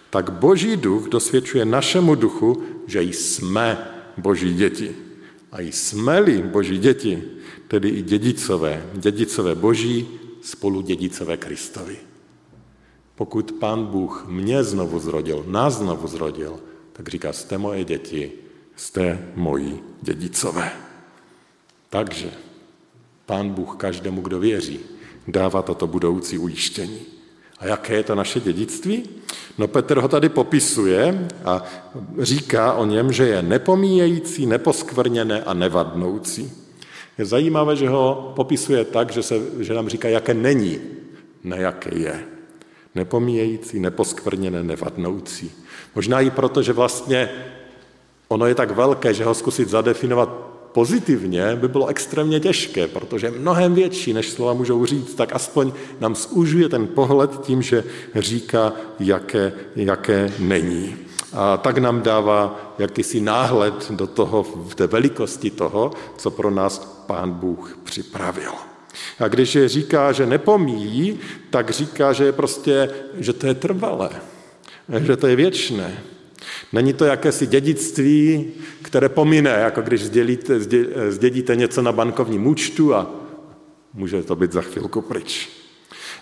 Tak 0.10 0.32
boží 0.32 0.78
duch 0.78 1.08
dosvědčuje 1.10 1.66
našemu 1.66 2.16
duchu, 2.16 2.64
že 2.88 3.02
jsme 3.02 3.88
boží 4.18 4.54
děti. 4.54 4.96
A 5.52 5.62
jsme-li 5.62 6.42
boží 6.42 6.78
děti, 6.78 7.24
tedy 7.68 7.90
i 7.90 8.02
dědicové, 8.02 8.86
dědicové 8.94 9.56
boží, 9.56 10.08
spolu 10.42 10.82
dědicové 10.82 11.38
Kristovi. 11.38 11.98
Pokud 13.16 13.52
pán 13.52 13.86
Bůh 13.86 14.26
mě 14.28 14.64
znovu 14.64 15.00
zrodil, 15.00 15.46
nás 15.48 15.74
znovu 15.74 16.08
zrodil, 16.08 16.60
tak 16.94 17.10
říká, 17.10 17.34
jste 17.34 17.58
moje 17.58 17.84
děti, 17.84 18.32
jste 18.76 19.32
moji 19.36 19.84
dědicové. 20.02 20.72
Takže 21.90 22.32
pán 23.26 23.50
Bůh 23.50 23.76
každému, 23.76 24.22
kdo 24.22 24.40
věří, 24.40 24.80
dává 25.28 25.62
toto 25.62 25.88
budoucí 25.88 26.38
ujištění. 26.38 27.19
A 27.60 27.68
jaké 27.68 27.96
je 27.96 28.04
to 28.04 28.16
naše 28.16 28.40
dědictví? 28.40 29.10
No 29.58 29.68
Petr 29.68 29.98
ho 29.98 30.08
tady 30.08 30.30
popisuje 30.30 31.28
a 31.46 31.64
říká 32.20 32.74
o 32.74 32.86
něm, 32.86 33.12
že 33.12 33.28
je 33.28 33.42
nepomíjející, 33.42 34.46
neposkvrněné 34.46 35.44
a 35.44 35.54
nevadnoucí. 35.54 36.52
Je 37.18 37.26
zajímavé, 37.26 37.76
že 37.76 37.90
ho 37.90 38.34
popisuje 38.36 38.86
tak, 38.86 39.12
že, 39.12 39.24
se, 39.24 39.36
že 39.60 39.74
nám 39.74 39.90
říká, 39.90 40.10
jaké 40.10 40.34
není, 40.34 40.80
ne 41.44 41.58
jaké 41.60 41.96
je. 41.96 42.20
Nepomíjející, 42.96 43.80
neposkvrněné, 43.80 44.64
nevadnoucí. 44.64 45.52
Možná 45.96 46.22
i 46.22 46.30
proto, 46.30 46.62
že 46.62 46.74
vlastně 46.74 47.30
ono 48.28 48.46
je 48.46 48.56
tak 48.56 48.72
velké, 48.72 49.14
že 49.14 49.26
ho 49.26 49.34
zkusit 49.34 49.70
zadefinovat 49.70 50.49
pozitivně 50.80 51.56
by 51.56 51.68
bylo 51.68 51.88
extrémně 51.88 52.40
těžké, 52.40 52.88
protože 52.88 53.32
mnohem 53.32 53.74
větší, 53.74 54.14
než 54.14 54.30
slova 54.30 54.54
můžou 54.54 54.86
říct, 54.86 55.16
tak 55.16 55.36
aspoň 55.36 55.72
nám 56.00 56.16
zúžuje 56.16 56.70
ten 56.70 56.88
pohled 56.88 57.42
tím, 57.42 57.62
že 57.62 57.84
říká, 58.16 58.74
jaké, 59.00 59.52
jaké 59.76 60.32
není. 60.40 60.96
A 61.34 61.58
tak 61.58 61.78
nám 61.78 62.02
dává 62.02 62.76
jakýsi 62.80 63.22
náhled 63.22 63.92
do 63.92 64.08
toho, 64.08 64.44
v 64.44 64.76
té 64.76 64.88
velikosti 64.88 65.50
toho, 65.50 65.92
co 66.18 66.32
pro 66.32 66.52
nás 66.52 67.04
Pán 67.08 67.32
Bůh 67.32 67.78
připravil. 67.84 68.52
A 69.20 69.28
když 69.28 69.56
je 69.56 69.68
říká, 69.68 70.12
že 70.12 70.26
nepomíjí, 70.26 71.20
tak 71.50 71.70
říká, 71.70 72.14
že 72.14 72.26
je 72.26 72.32
prostě, 72.32 72.90
že 73.18 73.34
to 73.34 73.48
je 73.48 73.54
trvalé, 73.54 74.10
že 75.04 75.18
to 75.18 75.28
je 75.28 75.36
věčné. 75.36 76.19
Není 76.74 76.94
to 76.94 77.06
jakési 77.06 77.48
dědictví, 77.48 78.48
které 78.82 79.10
pomine, 79.10 79.50
jako 79.50 79.82
když 79.82 80.04
zdělíte, 80.04 80.60
zdědíte 81.10 81.56
něco 81.56 81.82
na 81.82 81.92
bankovním 81.92 82.48
účtu 82.48 82.96
a 82.96 83.12
může 83.94 84.24
to 84.24 84.36
být 84.36 84.52
za 84.52 84.62
chvilku 84.62 85.02
pryč. 85.02 85.50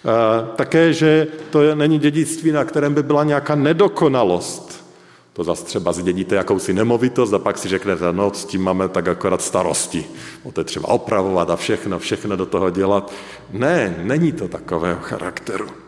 A 0.06 0.42
také, 0.56 0.94
že 0.94 1.28
to 1.50 1.76
není 1.76 2.00
dědictví, 2.00 2.52
na 2.52 2.66
kterém 2.66 2.94
by 2.94 3.04
byla 3.04 3.24
nějaká 3.24 3.56
nedokonalost. 3.56 4.88
To 5.34 5.44
zase 5.44 5.66
třeba 5.66 5.94
zdědíte 5.94 6.36
jakousi 6.36 6.74
nemovitost 6.74 7.34
a 7.34 7.40
pak 7.40 7.58
si 7.58 7.68
řeknete, 7.68 8.06
no 8.12 8.34
s 8.34 8.46
tím 8.46 8.64
máme 8.64 8.90
tak 8.90 9.08
akorát 9.08 9.42
starosti. 9.42 10.06
O 10.44 10.52
to 10.52 10.62
je 10.62 10.66
třeba 10.66 10.88
opravovat 10.88 11.50
a 11.50 11.56
všechno, 11.56 12.00
všechno 12.00 12.36
do 12.36 12.46
toho 12.46 12.70
dělat. 12.70 13.14
Ne, 13.52 13.96
není 14.04 14.32
to 14.32 14.48
takového 14.48 15.00
charakteru 15.02 15.87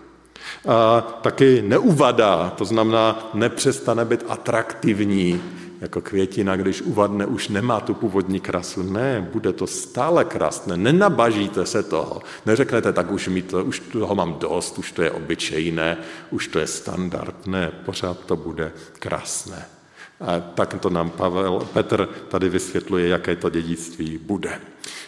a 0.68 1.02
taky 1.02 1.62
neuvadá, 1.62 2.50
to 2.58 2.66
znamená 2.66 3.30
nepřestane 3.34 4.06
být 4.06 4.26
atraktivní, 4.28 5.42
jako 5.82 6.02
květina, 6.02 6.56
když 6.56 6.82
uvadne, 6.82 7.26
už 7.26 7.48
nemá 7.48 7.80
tu 7.80 7.94
původní 7.94 8.40
krasu. 8.40 8.84
Ne, 8.84 9.30
bude 9.34 9.54
to 9.54 9.68
stále 9.68 10.26
krásné, 10.26 10.78
nenabažíte 10.78 11.66
se 11.66 11.84
toho. 11.84 12.22
Neřeknete, 12.46 12.94
tak 12.94 13.12
už, 13.12 13.28
mi 13.28 13.42
to, 13.42 13.64
už 13.64 13.80
toho 13.80 14.16
mám 14.16 14.34
dost, 14.34 14.80
už 14.80 14.92
to 14.92 15.02
je 15.02 15.12
obyčejné, 15.12 15.98
už 16.32 16.48
to 16.48 16.60
je 16.60 16.68
standard. 16.68 17.48
Ne, 17.48 17.72
pořád 17.86 18.18
to 18.26 18.36
bude 18.36 18.72
krásné. 18.94 19.79
A 20.22 20.40
tak 20.40 20.80
to 20.80 20.90
nám 20.90 21.10
Pavel, 21.10 21.68
Petr 21.74 22.10
tady 22.28 22.50
vysvětluje, 22.50 23.08
jaké 23.08 23.36
to 23.36 23.50
dědictví 23.50 24.20
bude. 24.22 24.52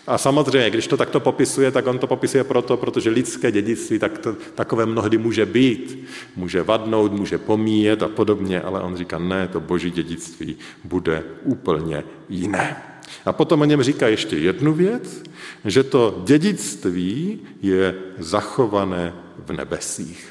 A 0.08 0.18
samozřejmě, 0.18 0.70
když 0.70 0.88
to 0.88 0.98
takto 0.98 1.20
popisuje, 1.20 1.72
tak 1.72 1.88
on 1.88 2.00
to 2.00 2.08
popisuje 2.08 2.44
proto, 2.44 2.78
protože 2.78 3.10
lidské 3.10 3.52
dědictví 3.52 4.00
tak 4.00 4.18
to, 4.18 4.36
takové 4.56 4.86
mnohdy 4.86 5.18
může 5.18 5.46
být. 5.46 6.08
Může 6.36 6.64
vadnout, 6.64 7.12
může 7.12 7.38
pomíjet 7.38 8.04
a 8.04 8.08
podobně, 8.08 8.62
ale 8.62 8.82
on 8.82 8.98
říká, 8.98 9.20
ne, 9.20 9.48
to 9.48 9.60
boží 9.60 9.92
dědictví 9.92 10.58
bude 10.84 11.24
úplně 11.44 12.04
jiné. 12.30 12.84
A 13.26 13.34
potom 13.34 13.62
o 13.62 13.66
něm 13.66 13.84
říká 13.84 14.08
ještě 14.08 14.38
jednu 14.38 14.74
věc, 14.74 15.24
že 15.66 15.84
to 15.84 16.22
dědictví 16.26 17.40
je 17.62 17.96
zachované 18.18 19.14
v 19.46 19.52
nebesích. 19.54 20.31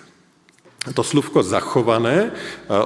To 0.95 1.03
slůvko 1.03 1.43
zachované, 1.43 2.33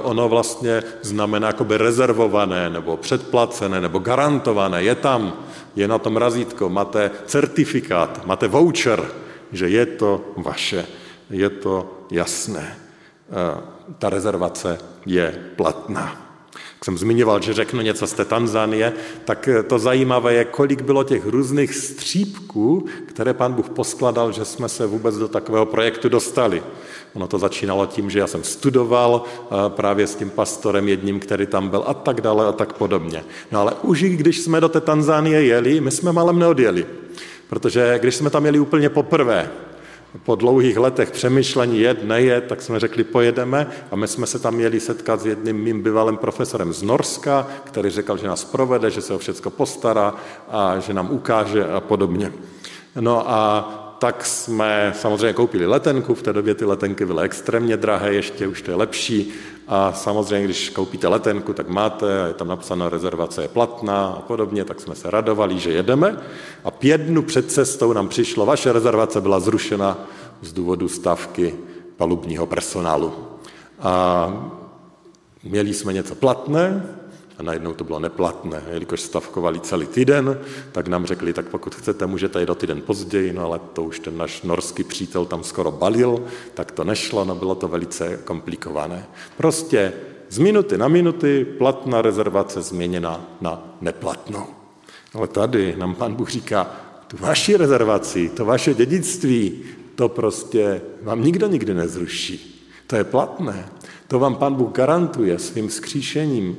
ono 0.01 0.29
vlastně 0.29 0.83
znamená 1.01 1.47
jakoby 1.47 1.77
rezervované, 1.77 2.69
nebo 2.69 2.97
předplacené, 2.97 3.81
nebo 3.81 3.99
garantované. 3.99 4.83
Je 4.83 4.95
tam, 4.95 5.33
je 5.75 5.87
na 5.87 5.97
tom 5.97 6.17
razítko, 6.17 6.69
máte 6.69 7.11
certifikát, 7.25 8.25
máte 8.25 8.47
voucher, 8.47 9.11
že 9.51 9.69
je 9.69 9.85
to 9.85 10.33
vaše, 10.37 10.85
je 11.29 11.49
to 11.49 11.93
jasné. 12.11 12.77
Ta 13.99 14.09
rezervace 14.09 14.77
je 15.05 15.51
platná. 15.55 16.24
Jsem 16.85 16.97
zmiňoval, 16.97 17.41
že 17.41 17.53
řeknu 17.53 17.81
něco 17.81 18.07
z 18.07 18.13
té 18.13 18.25
Tanzánie, 18.25 18.93
tak 19.25 19.49
to 19.67 19.79
zajímavé 19.79 20.33
je, 20.33 20.45
kolik 20.45 20.81
bylo 20.81 21.03
těch 21.03 21.25
různých 21.25 21.75
střípků, 21.75 22.85
které 23.05 23.33
pan 23.33 23.53
Bůh 23.53 23.69
poskladal, 23.69 24.31
že 24.31 24.45
jsme 24.45 24.69
se 24.69 24.85
vůbec 24.85 25.17
do 25.17 25.27
takového 25.27 25.65
projektu 25.65 26.09
dostali. 26.09 26.63
Ono 27.13 27.27
to 27.27 27.39
začínalo 27.39 27.85
tím, 27.85 28.09
že 28.09 28.19
já 28.19 28.27
jsem 28.27 28.43
studoval 28.43 29.23
právě 29.67 30.07
s 30.07 30.15
tím 30.15 30.29
pastorem 30.29 30.87
jedním, 30.87 31.19
který 31.19 31.45
tam 31.45 31.69
byl 31.69 31.83
a 31.87 31.93
tak 31.93 32.21
dále 32.21 32.45
a 32.45 32.51
tak 32.51 32.73
podobně. 32.73 33.23
No 33.51 33.59
ale 33.59 33.73
už 33.81 34.03
když 34.03 34.39
jsme 34.39 34.61
do 34.61 34.69
té 34.69 34.81
Tanzánie 34.81 35.43
jeli, 35.43 35.81
my 35.81 35.91
jsme 35.91 36.11
malem 36.11 36.39
neodjeli. 36.39 36.85
Protože 37.49 37.99
když 38.01 38.15
jsme 38.15 38.29
tam 38.29 38.45
jeli 38.45 38.59
úplně 38.59 38.89
poprvé, 38.89 39.49
po 40.23 40.35
dlouhých 40.35 40.77
letech 40.77 41.11
přemýšlení 41.11 41.79
jed, 41.79 42.03
nejet, 42.03 42.45
tak 42.47 42.61
jsme 42.61 42.79
řekli 42.79 43.03
pojedeme 43.03 43.67
a 43.91 43.95
my 43.95 44.07
jsme 44.07 44.27
se 44.27 44.39
tam 44.39 44.53
měli 44.53 44.79
setkat 44.79 45.21
s 45.21 45.25
jedním 45.25 45.57
mým 45.57 45.83
bývalým 45.83 46.17
profesorem 46.17 46.73
z 46.73 46.83
Norska, 46.83 47.47
který 47.63 47.89
řekl, 47.89 48.17
že 48.17 48.27
nás 48.27 48.43
provede, 48.43 48.91
že 48.91 49.01
se 49.01 49.13
o 49.13 49.17
všechno 49.17 49.51
postará 49.51 50.15
a 50.51 50.79
že 50.79 50.93
nám 50.93 51.11
ukáže 51.11 51.65
a 51.65 51.79
podobně. 51.79 52.31
No 52.99 53.29
a 53.29 53.84
tak 54.05 54.25
jsme 54.25 54.93
samozřejmě 54.95 55.33
koupili 55.33 55.65
letenku, 55.65 56.15
v 56.15 56.21
té 56.21 56.33
době 56.33 56.55
ty 56.55 56.65
letenky 56.65 57.05
byly 57.05 57.23
extrémně 57.23 57.77
drahé, 57.77 58.13
ještě 58.13 58.47
už 58.47 58.61
to 58.61 58.71
je 58.71 58.75
lepší 58.75 59.33
a 59.67 59.93
samozřejmě, 59.93 60.45
když 60.45 60.69
koupíte 60.69 61.07
letenku, 61.07 61.53
tak 61.53 61.69
máte, 61.69 62.21
a 62.23 62.27
je 62.27 62.33
tam 62.33 62.47
napsáno, 62.47 62.89
rezervace 62.89 63.41
je 63.41 63.47
platná 63.47 64.07
a 64.07 64.21
podobně, 64.21 64.65
tak 64.65 64.79
jsme 64.79 64.95
se 64.95 65.11
radovali, 65.11 65.59
že 65.59 65.71
jedeme 65.71 66.17
a 66.63 66.71
pět 66.71 67.01
dnů 67.01 67.21
před 67.21 67.51
cestou 67.51 67.93
nám 67.93 68.07
přišlo, 68.07 68.45
vaše 68.45 68.73
rezervace 68.73 69.21
byla 69.21 69.39
zrušena 69.39 69.97
z 70.41 70.53
důvodu 70.53 70.87
stavky 70.87 71.55
palubního 71.97 72.45
personálu. 72.45 73.13
A 73.79 74.27
měli 75.43 75.73
jsme 75.73 75.93
něco 75.93 76.15
platné, 76.15 76.85
a 77.37 77.43
najednou 77.43 77.73
to 77.73 77.83
bylo 77.83 77.99
neplatné. 77.99 78.63
Jelikož 78.71 79.01
stavkovali 79.01 79.59
celý 79.59 79.85
týden, 79.85 80.39
tak 80.71 80.87
nám 80.87 81.05
řekli, 81.05 81.33
tak 81.33 81.45
pokud 81.45 81.75
chcete, 81.75 82.05
můžete 82.05 82.39
jít 82.39 82.45
do 82.45 82.55
týden 82.55 82.81
později, 82.81 83.33
no 83.33 83.45
ale 83.45 83.59
to 83.73 83.83
už 83.83 83.99
ten 83.99 84.17
náš 84.17 84.41
norský 84.41 84.83
přítel 84.83 85.25
tam 85.25 85.43
skoro 85.43 85.71
balil, 85.71 86.25
tak 86.53 86.71
to 86.71 86.83
nešlo, 86.83 87.25
no 87.25 87.35
bylo 87.35 87.55
to 87.55 87.67
velice 87.67 88.19
komplikované. 88.23 89.05
Prostě 89.37 89.93
z 90.29 90.37
minuty 90.37 90.77
na 90.77 90.87
minuty 90.87 91.45
platná 91.57 92.01
rezervace 92.01 92.61
změněna 92.61 93.25
na 93.41 93.77
neplatnou. 93.81 94.45
Ale 95.13 95.27
tady 95.27 95.75
nám 95.77 95.95
pan 95.95 96.13
Bůh 96.13 96.29
říká, 96.29 96.75
tu 97.07 97.17
vaši 97.19 97.57
rezervaci, 97.57 98.29
to 98.29 98.45
vaše 98.45 98.73
dědictví, 98.73 99.63
to 99.95 100.09
prostě 100.09 100.81
vám 101.01 101.23
nikdo 101.23 101.47
nikdy 101.47 101.73
nezruší. 101.73 102.67
To 102.87 102.95
je 102.95 103.03
platné. 103.03 103.69
To 104.07 104.19
vám 104.19 104.35
pan 104.35 104.55
Bůh 104.55 104.71
garantuje 104.71 105.39
svým 105.39 105.69
skříšením, 105.69 106.57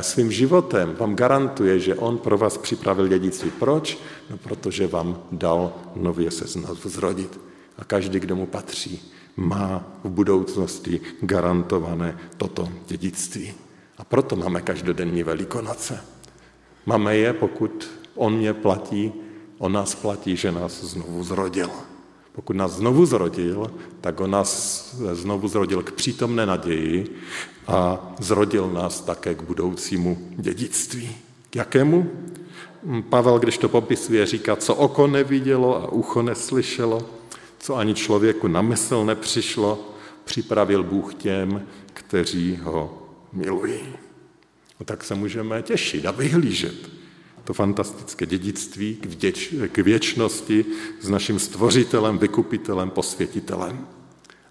svým 0.00 0.32
životem. 0.32 0.94
Vám 0.98 1.16
garantuje, 1.16 1.80
že 1.80 1.94
on 1.94 2.18
pro 2.18 2.38
vás 2.38 2.58
připravil 2.58 3.08
dědictví. 3.08 3.50
Proč? 3.50 3.98
No, 4.30 4.36
protože 4.38 4.86
vám 4.86 5.22
dal 5.32 5.72
nově 5.96 6.30
se 6.30 6.44
znovu 6.46 6.88
zrodit. 6.88 7.40
A 7.78 7.84
každý, 7.84 8.20
kdo 8.20 8.36
mu 8.36 8.46
patří, 8.46 9.12
má 9.36 9.84
v 10.04 10.10
budoucnosti 10.10 11.00
garantované 11.20 12.18
toto 12.36 12.68
dědictví. 12.86 13.54
A 13.98 14.04
proto 14.04 14.36
máme 14.36 14.60
každodenní 14.60 15.22
velikonoce. 15.22 16.04
Máme 16.86 17.16
je, 17.16 17.32
pokud 17.32 17.90
on 18.14 18.36
mě 18.36 18.54
platí, 18.54 19.12
on 19.58 19.72
nás 19.72 19.94
platí, 19.94 20.36
že 20.36 20.52
nás 20.52 20.84
znovu 20.84 21.24
zrodil. 21.24 21.70
Pokud 22.32 22.56
nás 22.56 22.72
znovu 22.72 23.06
zrodil, 23.06 23.70
tak 24.00 24.20
on 24.20 24.30
nás 24.30 24.94
znovu 25.12 25.48
zrodil 25.48 25.82
k 25.82 25.92
přítomné 25.92 26.46
naději 26.46 27.16
a 27.66 28.12
zrodil 28.20 28.70
nás 28.70 29.00
také 29.00 29.34
k 29.34 29.42
budoucímu 29.42 30.28
dědictví. 30.36 31.16
K 31.50 31.56
jakému? 31.56 32.10
Pavel, 33.08 33.38
když 33.38 33.58
to 33.58 33.68
popisuje, 33.68 34.26
říká, 34.26 34.56
co 34.56 34.74
oko 34.74 35.06
nevidělo 35.06 35.82
a 35.82 35.92
ucho 35.92 36.22
neslyšelo, 36.22 37.02
co 37.58 37.76
ani 37.76 37.94
člověku 37.94 38.48
na 38.48 38.62
mysl 38.62 39.04
nepřišlo, 39.04 39.88
připravil 40.24 40.82
Bůh 40.82 41.14
těm, 41.14 41.66
kteří 41.92 42.58
ho 42.62 43.08
milují. 43.32 43.80
No 44.80 44.86
tak 44.86 45.04
se 45.04 45.14
můžeme 45.14 45.62
těšit 45.62 46.06
a 46.06 46.10
vyhlížet 46.10 47.01
to 47.44 47.52
fantastické 47.52 48.26
dědictví 48.26 48.94
k, 48.94 49.06
vděč, 49.06 49.54
k 49.72 49.78
věčnosti 49.78 50.64
s 51.00 51.08
naším 51.08 51.38
stvořitelem, 51.38 52.18
vykupitelem, 52.18 52.90
posvětitelem. 52.90 53.86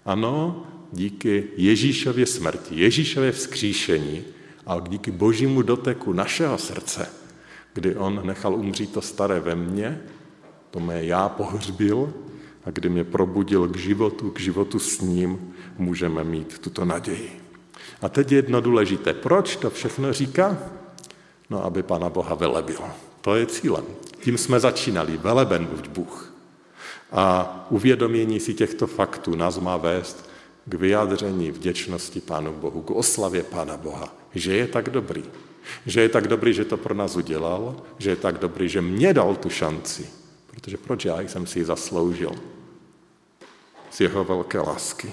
Ano, 0.04 0.66
díky 0.92 1.48
Ježíšově 1.56 2.26
smrti, 2.26 2.80
Ježíšově 2.80 3.32
vzkříšení 3.32 4.24
a 4.66 4.80
díky 4.88 5.10
božímu 5.10 5.62
doteku 5.62 6.12
našeho 6.12 6.58
srdce, 6.58 7.08
kdy 7.74 7.96
on 7.96 8.26
nechal 8.26 8.54
umřít 8.54 8.92
to 8.92 9.02
staré 9.02 9.40
ve 9.40 9.54
mně, 9.54 10.00
to 10.70 10.80
mé 10.80 11.04
já 11.04 11.28
pohřbil 11.28 12.12
a 12.64 12.70
kdy 12.70 12.88
mě 12.88 13.04
probudil 13.04 13.68
k 13.68 13.76
životu, 13.76 14.30
k 14.30 14.40
životu 14.40 14.78
s 14.78 15.00
ním, 15.00 15.52
můžeme 15.78 16.24
mít 16.24 16.58
tuto 16.58 16.84
naději. 16.84 17.40
A 18.02 18.08
teď 18.08 18.32
je 18.32 18.38
jedno 18.38 18.60
důležité. 18.60 19.14
Proč 19.14 19.56
to 19.56 19.70
všechno 19.70 20.12
říká? 20.12 20.58
No, 21.52 21.64
aby 21.64 21.82
Pana 21.82 22.08
Boha 22.08 22.34
velebil. 22.34 22.80
To 23.20 23.36
je 23.36 23.46
cílem. 23.46 23.84
Tím 24.24 24.38
jsme 24.38 24.60
začínali. 24.60 25.16
Veleben 25.16 25.66
buď 25.66 25.88
Bůh. 25.88 26.34
A 27.12 27.66
uvědomění 27.70 28.40
si 28.40 28.54
těchto 28.54 28.86
faktů 28.86 29.34
nás 29.34 29.58
má 29.58 29.76
vést 29.76 30.30
k 30.64 30.74
vyjádření 30.74 31.50
vděčnosti 31.50 32.20
Pánu 32.20 32.52
Bohu, 32.52 32.82
k 32.82 32.90
oslavě 32.90 33.42
Pána 33.42 33.76
Boha, 33.76 34.08
že 34.34 34.56
je 34.56 34.66
tak 34.68 34.90
dobrý. 34.90 35.24
Že 35.86 36.00
je 36.00 36.08
tak 36.08 36.28
dobrý, 36.28 36.54
že 36.54 36.64
to 36.64 36.76
pro 36.76 36.94
nás 36.94 37.16
udělal, 37.16 37.76
že 37.98 38.10
je 38.10 38.16
tak 38.16 38.38
dobrý, 38.38 38.68
že 38.68 38.80
mě 38.82 39.14
dal 39.14 39.36
tu 39.36 39.50
šanci. 39.50 40.08
Protože 40.46 40.76
proč 40.76 41.04
já 41.04 41.20
jsem 41.20 41.46
si 41.46 41.58
ji 41.58 41.64
zasloužil? 41.64 42.32
Z 43.90 44.00
jeho 44.00 44.24
velké 44.24 44.58
lásky. 44.58 45.12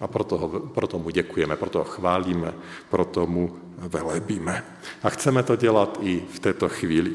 A 0.00 0.06
proto, 0.06 0.38
ho, 0.38 0.48
proto 0.48 0.98
mu 0.98 1.10
děkujeme, 1.10 1.56
proto 1.56 1.78
ho 1.78 1.84
chválíme, 1.84 2.54
proto 2.90 3.26
mu 3.26 3.56
velebíme. 3.78 4.64
A 5.02 5.10
chceme 5.10 5.42
to 5.42 5.56
dělat 5.56 5.98
i 6.02 6.22
v 6.32 6.38
této 6.38 6.68
chvíli. 6.68 7.14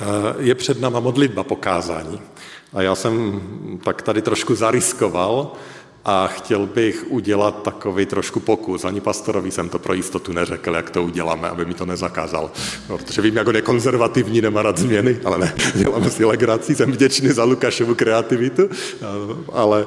Eh, 0.00 0.04
je 0.38 0.54
před 0.54 0.80
náma 0.80 1.00
modlitba 1.00 1.44
pokázání. 1.44 2.20
A 2.72 2.82
já 2.82 2.94
jsem 2.94 3.40
tak 3.84 4.02
tady 4.02 4.22
trošku 4.22 4.54
zariskoval, 4.54 5.52
a 6.04 6.26
chtěl 6.26 6.66
bych 6.66 7.04
udělat 7.08 7.62
takový 7.62 8.06
trošku 8.06 8.40
pokus. 8.40 8.84
Ani 8.84 9.00
pastorovi 9.00 9.50
jsem 9.50 9.68
to 9.68 9.78
pro 9.78 9.94
jistotu 9.94 10.32
neřekl, 10.32 10.74
jak 10.74 10.90
to 10.90 11.02
uděláme, 11.02 11.48
aby 11.48 11.64
mi 11.64 11.74
to 11.74 11.86
nezakázal. 11.86 12.50
No, 12.88 12.98
protože 12.98 13.22
vím, 13.22 13.36
jak 13.36 13.48
on 13.48 13.56
je 13.56 13.62
konzervativní, 13.62 14.40
nemá 14.40 14.62
rád 14.62 14.78
změny, 14.78 15.20
ale 15.24 15.38
ne, 15.38 15.54
děláme 15.74 16.10
si 16.10 16.24
legraci, 16.24 16.74
jsem 16.74 16.92
vděčný 16.92 17.28
za 17.28 17.44
Lukášovu 17.44 17.94
kreativitu, 17.94 18.68
ale 19.52 19.86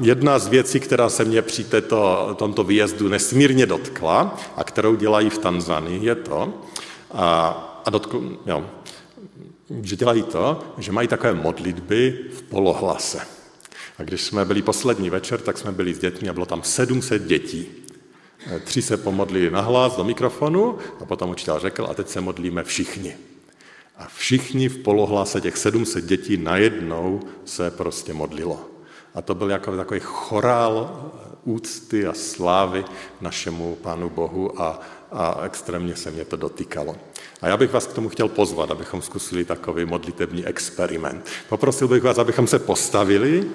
jedna 0.00 0.38
z 0.38 0.48
věcí, 0.48 0.80
která 0.80 1.08
se 1.08 1.24
mě 1.24 1.42
při 1.42 1.64
této, 1.64 2.34
tomto 2.38 2.64
výjezdu 2.64 3.08
nesmírně 3.08 3.66
dotkla 3.66 4.38
a 4.56 4.64
kterou 4.64 4.94
dělají 4.94 5.30
v 5.30 5.38
Tanzanii, 5.38 6.04
je 6.04 6.14
to, 6.14 6.54
a, 7.12 7.82
a 7.84 7.90
dotkl, 7.90 8.22
jo, 8.46 8.64
že 9.82 9.96
dělají 9.96 10.22
to, 10.22 10.58
že 10.78 10.92
mají 10.92 11.08
takové 11.08 11.34
modlitby 11.34 12.18
v 12.32 12.42
polohlase. 12.42 13.37
A 13.98 14.02
když 14.02 14.22
jsme 14.22 14.44
byli 14.44 14.62
poslední 14.62 15.10
večer, 15.10 15.40
tak 15.40 15.58
jsme 15.58 15.72
byli 15.72 15.94
s 15.94 15.98
dětmi 15.98 16.28
a 16.28 16.32
bylo 16.32 16.46
tam 16.46 16.62
700 16.62 17.22
dětí. 17.22 17.66
Eh, 18.46 18.60
tři 18.60 18.82
se 18.82 18.96
pomodlili 18.96 19.50
na 19.50 19.60
hlas 19.60 19.96
do 19.96 20.04
mikrofonu 20.04 20.78
a 21.00 21.04
potom 21.04 21.30
učitel 21.30 21.58
řekl, 21.58 21.86
a 21.90 21.94
teď 21.94 22.08
se 22.08 22.20
modlíme 22.20 22.64
všichni. 22.64 23.16
A 23.96 24.08
všichni 24.16 24.68
v 24.68 24.78
polohlase 24.78 25.40
těch 25.40 25.56
700 25.56 26.04
dětí 26.04 26.36
najednou 26.36 27.20
se 27.44 27.70
prostě 27.70 28.14
modlilo. 28.14 28.60
A 29.14 29.22
to 29.22 29.34
byl 29.34 29.50
jako 29.50 29.76
takový 29.76 30.00
chorál 30.02 30.90
eh, 31.14 31.36
úcty 31.44 32.06
a 32.06 32.14
slávy 32.14 32.84
našemu 33.20 33.74
Pánu 33.82 34.10
Bohu 34.10 34.62
a, 34.62 34.80
a 35.12 35.40
extrémně 35.44 35.96
se 35.96 36.10
mě 36.10 36.24
to 36.24 36.36
dotýkalo. 36.36 36.96
A 37.42 37.48
já 37.48 37.56
bych 37.56 37.72
vás 37.72 37.86
k 37.86 37.92
tomu 37.92 38.08
chtěl 38.08 38.28
pozvat, 38.28 38.70
abychom 38.70 39.02
zkusili 39.02 39.44
takový 39.44 39.84
modlitební 39.84 40.46
experiment. 40.46 41.26
Poprosil 41.48 41.88
bych 41.88 42.02
vás, 42.02 42.18
abychom 42.18 42.46
se 42.46 42.58
postavili 42.58 43.46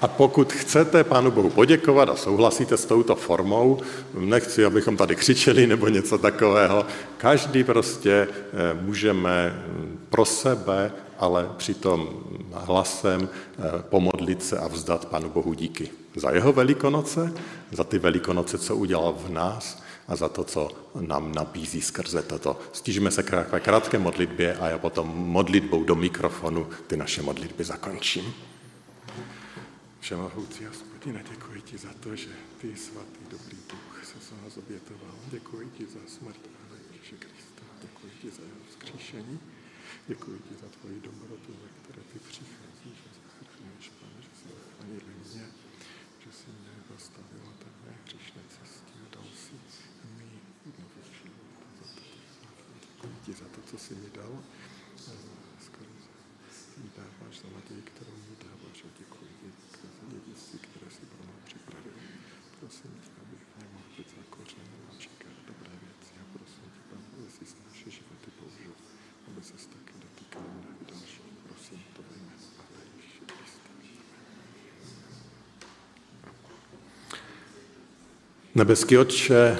a 0.00 0.08
pokud 0.08 0.52
chcete 0.52 1.04
Pánu 1.04 1.30
Bohu 1.30 1.50
poděkovat 1.50 2.08
a 2.08 2.16
souhlasíte 2.16 2.76
s 2.76 2.84
touto 2.84 3.14
formou, 3.14 3.80
nechci, 4.18 4.64
abychom 4.64 4.96
tady 4.96 5.16
křičeli 5.16 5.66
nebo 5.66 5.88
něco 5.88 6.18
takového, 6.18 6.86
každý 7.16 7.64
prostě 7.64 8.28
eh, 8.30 8.78
můžeme 8.80 9.54
hm, 9.56 9.98
pro 10.10 10.24
sebe, 10.24 10.92
ale 11.18 11.48
přitom 11.56 12.08
hlasem 12.52 13.28
eh, 13.28 13.62
pomodlit 13.88 14.42
se 14.42 14.58
a 14.58 14.68
vzdat 14.68 15.04
Pánu 15.04 15.28
Bohu 15.28 15.54
díky 15.54 15.90
za 16.16 16.30
jeho 16.30 16.52
velikonoce, 16.52 17.32
za 17.72 17.84
ty 17.84 17.98
velikonoce, 17.98 18.58
co 18.58 18.76
udělal 18.76 19.14
v 19.26 19.30
nás 19.30 19.82
a 20.08 20.16
za 20.16 20.28
to, 20.28 20.44
co 20.44 20.68
nám 21.00 21.32
nabízí 21.34 21.80
skrze 21.80 22.22
toto. 22.22 22.58
Stížíme 22.72 23.10
se 23.10 23.22
krátké 23.60 23.98
modlitbě 23.98 24.56
a 24.56 24.68
já 24.68 24.78
potom 24.78 25.08
modlitbou 25.08 25.84
do 25.84 25.94
mikrofonu 25.94 26.66
ty 26.86 26.96
naše 26.96 27.22
modlitby 27.22 27.64
zakončím. 27.64 28.34
Všemohoucí 30.06 30.64
hospodine, 30.64 31.24
děkuji 31.30 31.62
ti 31.62 31.78
za 31.78 31.92
to, 31.92 32.16
že 32.16 32.30
ty 32.60 32.76
svatý 32.76 33.22
dobrý 33.30 33.56
Bůh 33.70 34.04
se 34.04 34.18
za 34.30 34.42
nás 34.42 34.56
obětoval. 34.56 35.14
Děkuji 35.30 35.70
ti 35.70 35.86
za 35.86 36.00
smrt 36.06 36.40
Pána 36.54 36.76
Ježíše 36.92 37.16
Krista. 37.16 37.62
Děkuji 37.82 38.12
ti 38.22 38.30
za 38.30 38.42
jeho 38.42 38.60
vzkříšení. 38.70 39.38
Děkuji 40.06 40.38
ti 40.48 40.54
za 40.62 40.68
tvoji 40.68 41.00
dobrotu, 41.00 41.52
ve 41.62 41.68
které 41.82 42.02
ty 42.12 42.18
přicházíš 42.18 42.98
a 43.06 43.10
zachraňuješ, 43.18 43.88
Pane, 43.98 44.18
že 44.26 44.32
jsi 44.38 44.48
zachránil 44.58 45.00
mě, 45.24 45.44
že 46.22 46.30
jsi 46.32 46.46
mě 46.60 46.74
zastavil 46.92 47.46
té 47.58 47.68
mé 47.82 47.92
hříšné 48.04 48.42
cestě 48.54 48.94
a 49.04 49.14
dal 49.14 49.28
si 49.42 49.54
mi 50.18 50.30
nový 50.78 51.02
život. 51.18 51.58
Děkuji 52.86 53.16
ti 53.24 53.32
za 53.32 53.46
to, 53.54 53.60
co 53.70 53.78
jsi 53.78 53.94
mi 53.94 54.10
dal. 54.14 54.42
Dáváš 56.96 57.34
za 57.42 57.48
naději, 57.56 57.82
kterou 57.90 58.16
mi 58.28 58.34
dáváš 58.44 58.78
a 58.86 58.88
děkuji 58.98 59.30
dědictví, 60.12 60.58
které 60.58 60.90
si 60.96 61.02
pro 61.12 61.20
mě 61.26 61.38
připravil. 61.48 61.96
Prosím 62.60 62.90
tě, 63.04 63.10
abych 63.22 63.42
v 63.50 63.52
něm 63.58 63.68
mohl 63.74 63.88
být 63.96 64.08
zakořeněn 64.18 64.82
a 64.90 64.92
čekat 65.04 65.34
dobré 65.50 65.74
věci. 65.84 66.12
A 66.22 66.24
prosím 66.34 66.66
tě, 66.74 66.82
Pane, 66.90 67.06
aby 67.18 67.28
si 67.34 67.44
naše 67.68 67.88
životy 67.96 68.28
použil, 68.38 68.72
aby 69.28 69.40
se 69.48 69.52
taky 69.74 69.94
dotýkal 70.04 70.42
mnohých 70.60 70.84
dalších. 70.92 71.32
Prosím 71.48 71.80
to 71.96 72.00
ve 72.08 72.14
jménu 72.20 72.46
Pána 72.58 72.80
Ježíše 72.94 73.22
Krista. 73.32 73.70
Nebeský 78.54 78.94
Otče, 78.98 79.58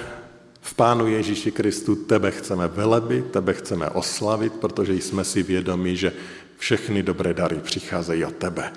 v 0.61 0.75
Pánu 0.75 1.07
Ježíši 1.07 1.51
Kristu 1.53 1.97
tebe 1.97 2.31
chceme 2.31 2.69
velebit, 2.69 3.31
tebe 3.31 3.53
chceme 3.55 3.91
oslavit, 3.91 4.53
protože 4.53 4.95
jsme 4.95 5.25
si 5.25 5.43
vědomi, 5.43 5.97
že 5.97 6.13
všechny 6.67 7.03
dobré 7.03 7.35
dary 7.35 7.57
přicházejí 7.57 8.25
od 8.25 8.37
tebe. 8.37 8.73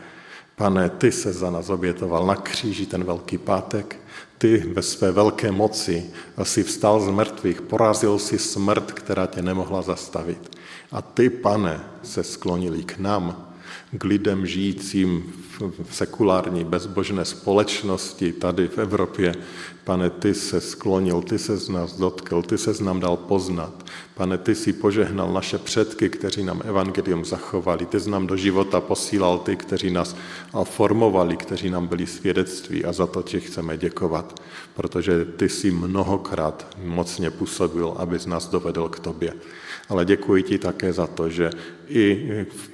Pane, 0.56 0.90
ty 0.90 1.12
se 1.12 1.34
za 1.34 1.50
nás 1.50 1.70
obětoval 1.70 2.26
na 2.26 2.36
kříži 2.36 2.86
ten 2.86 3.04
velký 3.04 3.38
pátek, 3.38 3.98
ty 4.38 4.58
ve 4.58 4.82
své 4.82 5.12
velké 5.12 5.52
moci 5.52 6.06
si 6.44 6.64
vstal 6.64 7.02
z 7.02 7.10
mrtvých, 7.10 7.62
porazil 7.62 8.20
si 8.20 8.40
smrt, 8.40 8.92
která 8.92 9.26
tě 9.26 9.42
nemohla 9.42 9.82
zastavit. 9.82 10.58
A 10.92 11.02
ty, 11.02 11.30
pane, 11.30 11.82
se 12.04 12.24
sklonili 12.24 12.84
k 12.84 12.98
nám, 12.98 13.49
k 13.98 14.04
lidem 14.04 14.46
žijícím 14.46 15.34
v 15.84 15.96
sekulární 15.96 16.64
bezbožné 16.64 17.26
společnosti 17.26 18.34
tady 18.34 18.68
v 18.68 18.78
Evropě. 18.78 19.36
Pane, 19.84 20.10
ty 20.10 20.34
se 20.34 20.62
sklonil, 20.62 21.22
ty 21.22 21.40
se 21.40 21.58
z 21.58 21.70
nás 21.70 21.98
dotkl, 21.98 22.42
ty 22.42 22.58
se 22.58 22.74
z 22.74 22.82
nám 22.82 23.00
dal 23.00 23.18
poznat. 23.18 23.86
Pane, 24.16 24.38
ty 24.38 24.56
si 24.56 24.74
požehnal 24.74 25.34
naše 25.34 25.58
předky, 25.58 26.10
kteří 26.10 26.44
nám 26.44 26.62
evangelium 26.66 27.26
zachovali. 27.26 27.86
Ty 27.86 28.00
jsi 28.00 28.10
nám 28.10 28.28
do 28.28 28.38
života 28.38 28.82
posílal 28.82 29.40
ty, 29.40 29.56
kteří 29.56 29.92
nás 29.92 30.16
formovali, 30.64 31.38
kteří 31.38 31.70
nám 31.70 31.88
byli 31.88 32.08
svědectví 32.08 32.86
a 32.86 32.94
za 32.94 33.08
to 33.08 33.22
ti 33.22 33.40
chceme 33.40 33.78
děkovat, 33.78 34.42
protože 34.74 35.26
ty 35.26 35.50
si 35.50 35.72
mnohokrát 35.72 36.68
mocně 36.84 37.32
působil, 37.32 37.94
aby 37.98 38.20
z 38.20 38.26
nás 38.26 38.48
dovedl 38.48 38.90
k 38.90 39.00
tobě. 39.00 39.34
Ale 39.90 40.06
děkuji 40.06 40.44
ti 40.44 40.58
také 40.58 40.94
za 40.94 41.08
to, 41.08 41.30
že 41.30 41.50
i 41.88 42.30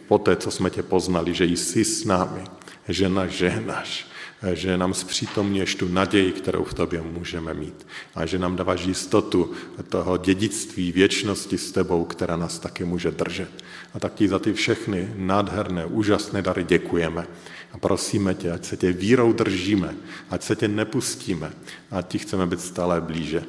po 0.08 0.18
té, 0.18 0.36
co 0.36 0.52
jsme 0.52 0.70
tě 0.70 0.84
poznali, 0.84 1.34
že 1.34 1.46
jsi 1.46 1.86
s 1.86 2.06
námi, 2.06 2.42
že 2.90 3.10
nás 3.10 3.32
žehnáš, 3.32 4.08
že 4.54 4.78
nám 4.78 4.94
zpřítomněš 4.94 5.76
tu 5.76 5.88
naději, 5.88 6.32
kterou 6.32 6.64
v 6.64 6.74
tobě 6.74 7.02
můžeme 7.02 7.54
mít 7.54 7.88
a 8.16 8.26
že 8.26 8.40
nám 8.40 8.56
dáváš 8.56 8.86
jistotu 8.86 9.52
toho 9.90 10.18
dědictví 10.18 10.92
věčnosti 10.92 11.58
s 11.58 11.72
tebou, 11.72 12.06
která 12.06 12.36
nás 12.36 12.60
taky 12.60 12.84
může 12.84 13.12
držet. 13.12 13.50
A 13.94 14.00
tak 14.00 14.14
ti 14.14 14.28
za 14.28 14.40
ty 14.40 14.54
všechny 14.54 15.14
nádherné, 15.16 15.86
úžasné 15.86 16.42
dary 16.42 16.64
děkujeme. 16.64 17.28
A 17.72 17.78
prosíme 17.78 18.34
tě, 18.34 18.52
ať 18.52 18.66
se 18.66 18.78
tě 18.78 18.92
vírou 18.92 19.34
držíme, 19.34 19.96
ať 20.30 20.44
se 20.44 20.56
tě 20.56 20.68
nepustíme, 20.68 21.52
ať 21.92 22.08
ti 22.08 22.18
chceme 22.18 22.48
být 22.48 22.62
stále 22.62 23.02
blíže. 23.02 23.44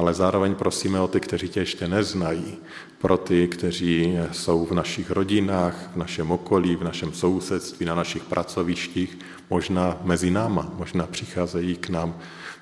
Ale 0.00 0.14
zároveň 0.14 0.54
prosíme 0.54 1.00
o 1.00 1.08
ty, 1.08 1.20
kteří 1.20 1.48
tě 1.48 1.60
ještě 1.60 1.88
neznají, 1.88 2.56
pro 2.98 3.16
ty, 3.16 3.48
kteří 3.48 4.18
jsou 4.32 4.66
v 4.66 4.72
našich 4.72 5.10
rodinách, 5.10 5.90
v 5.92 5.96
našem 5.96 6.30
okolí, 6.30 6.76
v 6.76 6.84
našem 6.84 7.12
sousedství, 7.12 7.86
na 7.86 7.94
našich 7.94 8.22
pracovištích, 8.24 9.18
možná 9.50 10.00
mezi 10.02 10.30
náma, 10.30 10.72
možná 10.76 11.06
přicházejí 11.06 11.76
k 11.76 11.88
nám. 11.88 12.18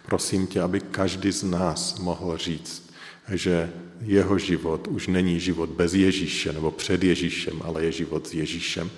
Prosím 0.07 0.47
tě, 0.47 0.61
aby 0.61 0.81
každý 0.81 1.33
z 1.33 1.43
nás 1.43 1.99
mohl 1.99 2.37
říct, 2.37 2.91
že 3.33 3.71
jeho 4.01 4.39
život 4.39 4.89
už 4.89 5.07
není 5.07 5.41
život 5.41 5.71
bez 5.71 5.95
Ježíše 5.95 6.53
nebo 6.53 6.71
před 6.71 7.05
Ježíšem, 7.05 7.63
ale 7.65 7.85
je 7.85 7.93
život 7.93 8.27
s 8.27 8.35
Ježíšem. 8.35 8.91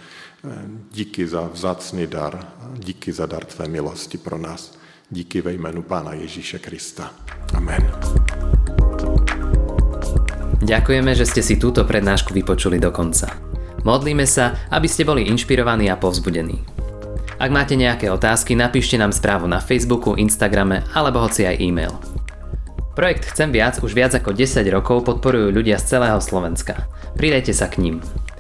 Díky 0.93 1.29
za 1.29 1.51
vzácný 1.53 2.07
dar, 2.07 2.53
díky 2.75 3.13
za 3.13 3.27
dar 3.27 3.45
tvé 3.45 3.69
milosti 3.69 4.19
pro 4.19 4.39
nás. 4.39 4.80
Díky 5.13 5.43
ve 5.43 5.53
jménu 5.53 5.83
Pána 5.83 6.13
Ježíše 6.13 6.59
Krista. 6.59 7.11
Amen. 7.55 7.83
Ďakujeme, 10.63 11.19
že 11.19 11.27
ste 11.27 11.43
si 11.43 11.59
túto 11.59 11.83
prednášku 11.83 12.31
vypočuli 12.31 12.79
do 12.79 12.95
konca. 12.95 13.27
Modlíme 13.83 14.23
sa, 14.23 14.55
aby 14.71 14.87
ste 14.87 15.03
boli 15.03 15.27
inšpirovaní 15.27 15.91
a 15.91 15.99
povzbudení. 15.99 16.63
Ak 17.43 17.51
máte 17.51 17.75
nejaké 17.75 18.07
otázky, 18.07 18.55
napíšte 18.55 18.95
nám 18.95 19.11
správu 19.11 19.51
na 19.51 19.59
Facebooku, 19.59 20.15
Instagrame 20.15 20.87
alebo 20.95 21.27
hoci 21.27 21.43
aj 21.43 21.59
e-mail. 21.59 21.91
Projekt 22.95 23.35
Chcem 23.35 23.51
viac 23.51 23.83
už 23.83 23.91
viac 23.91 24.15
ako 24.15 24.31
10 24.31 24.63
rokov 24.71 25.03
podporujú 25.11 25.51
ľudia 25.51 25.83
z 25.83 25.99
celého 25.99 26.23
Slovenska. 26.23 26.87
Pridajte 27.19 27.51
sa 27.51 27.67
k 27.67 27.83
ním. 27.83 27.99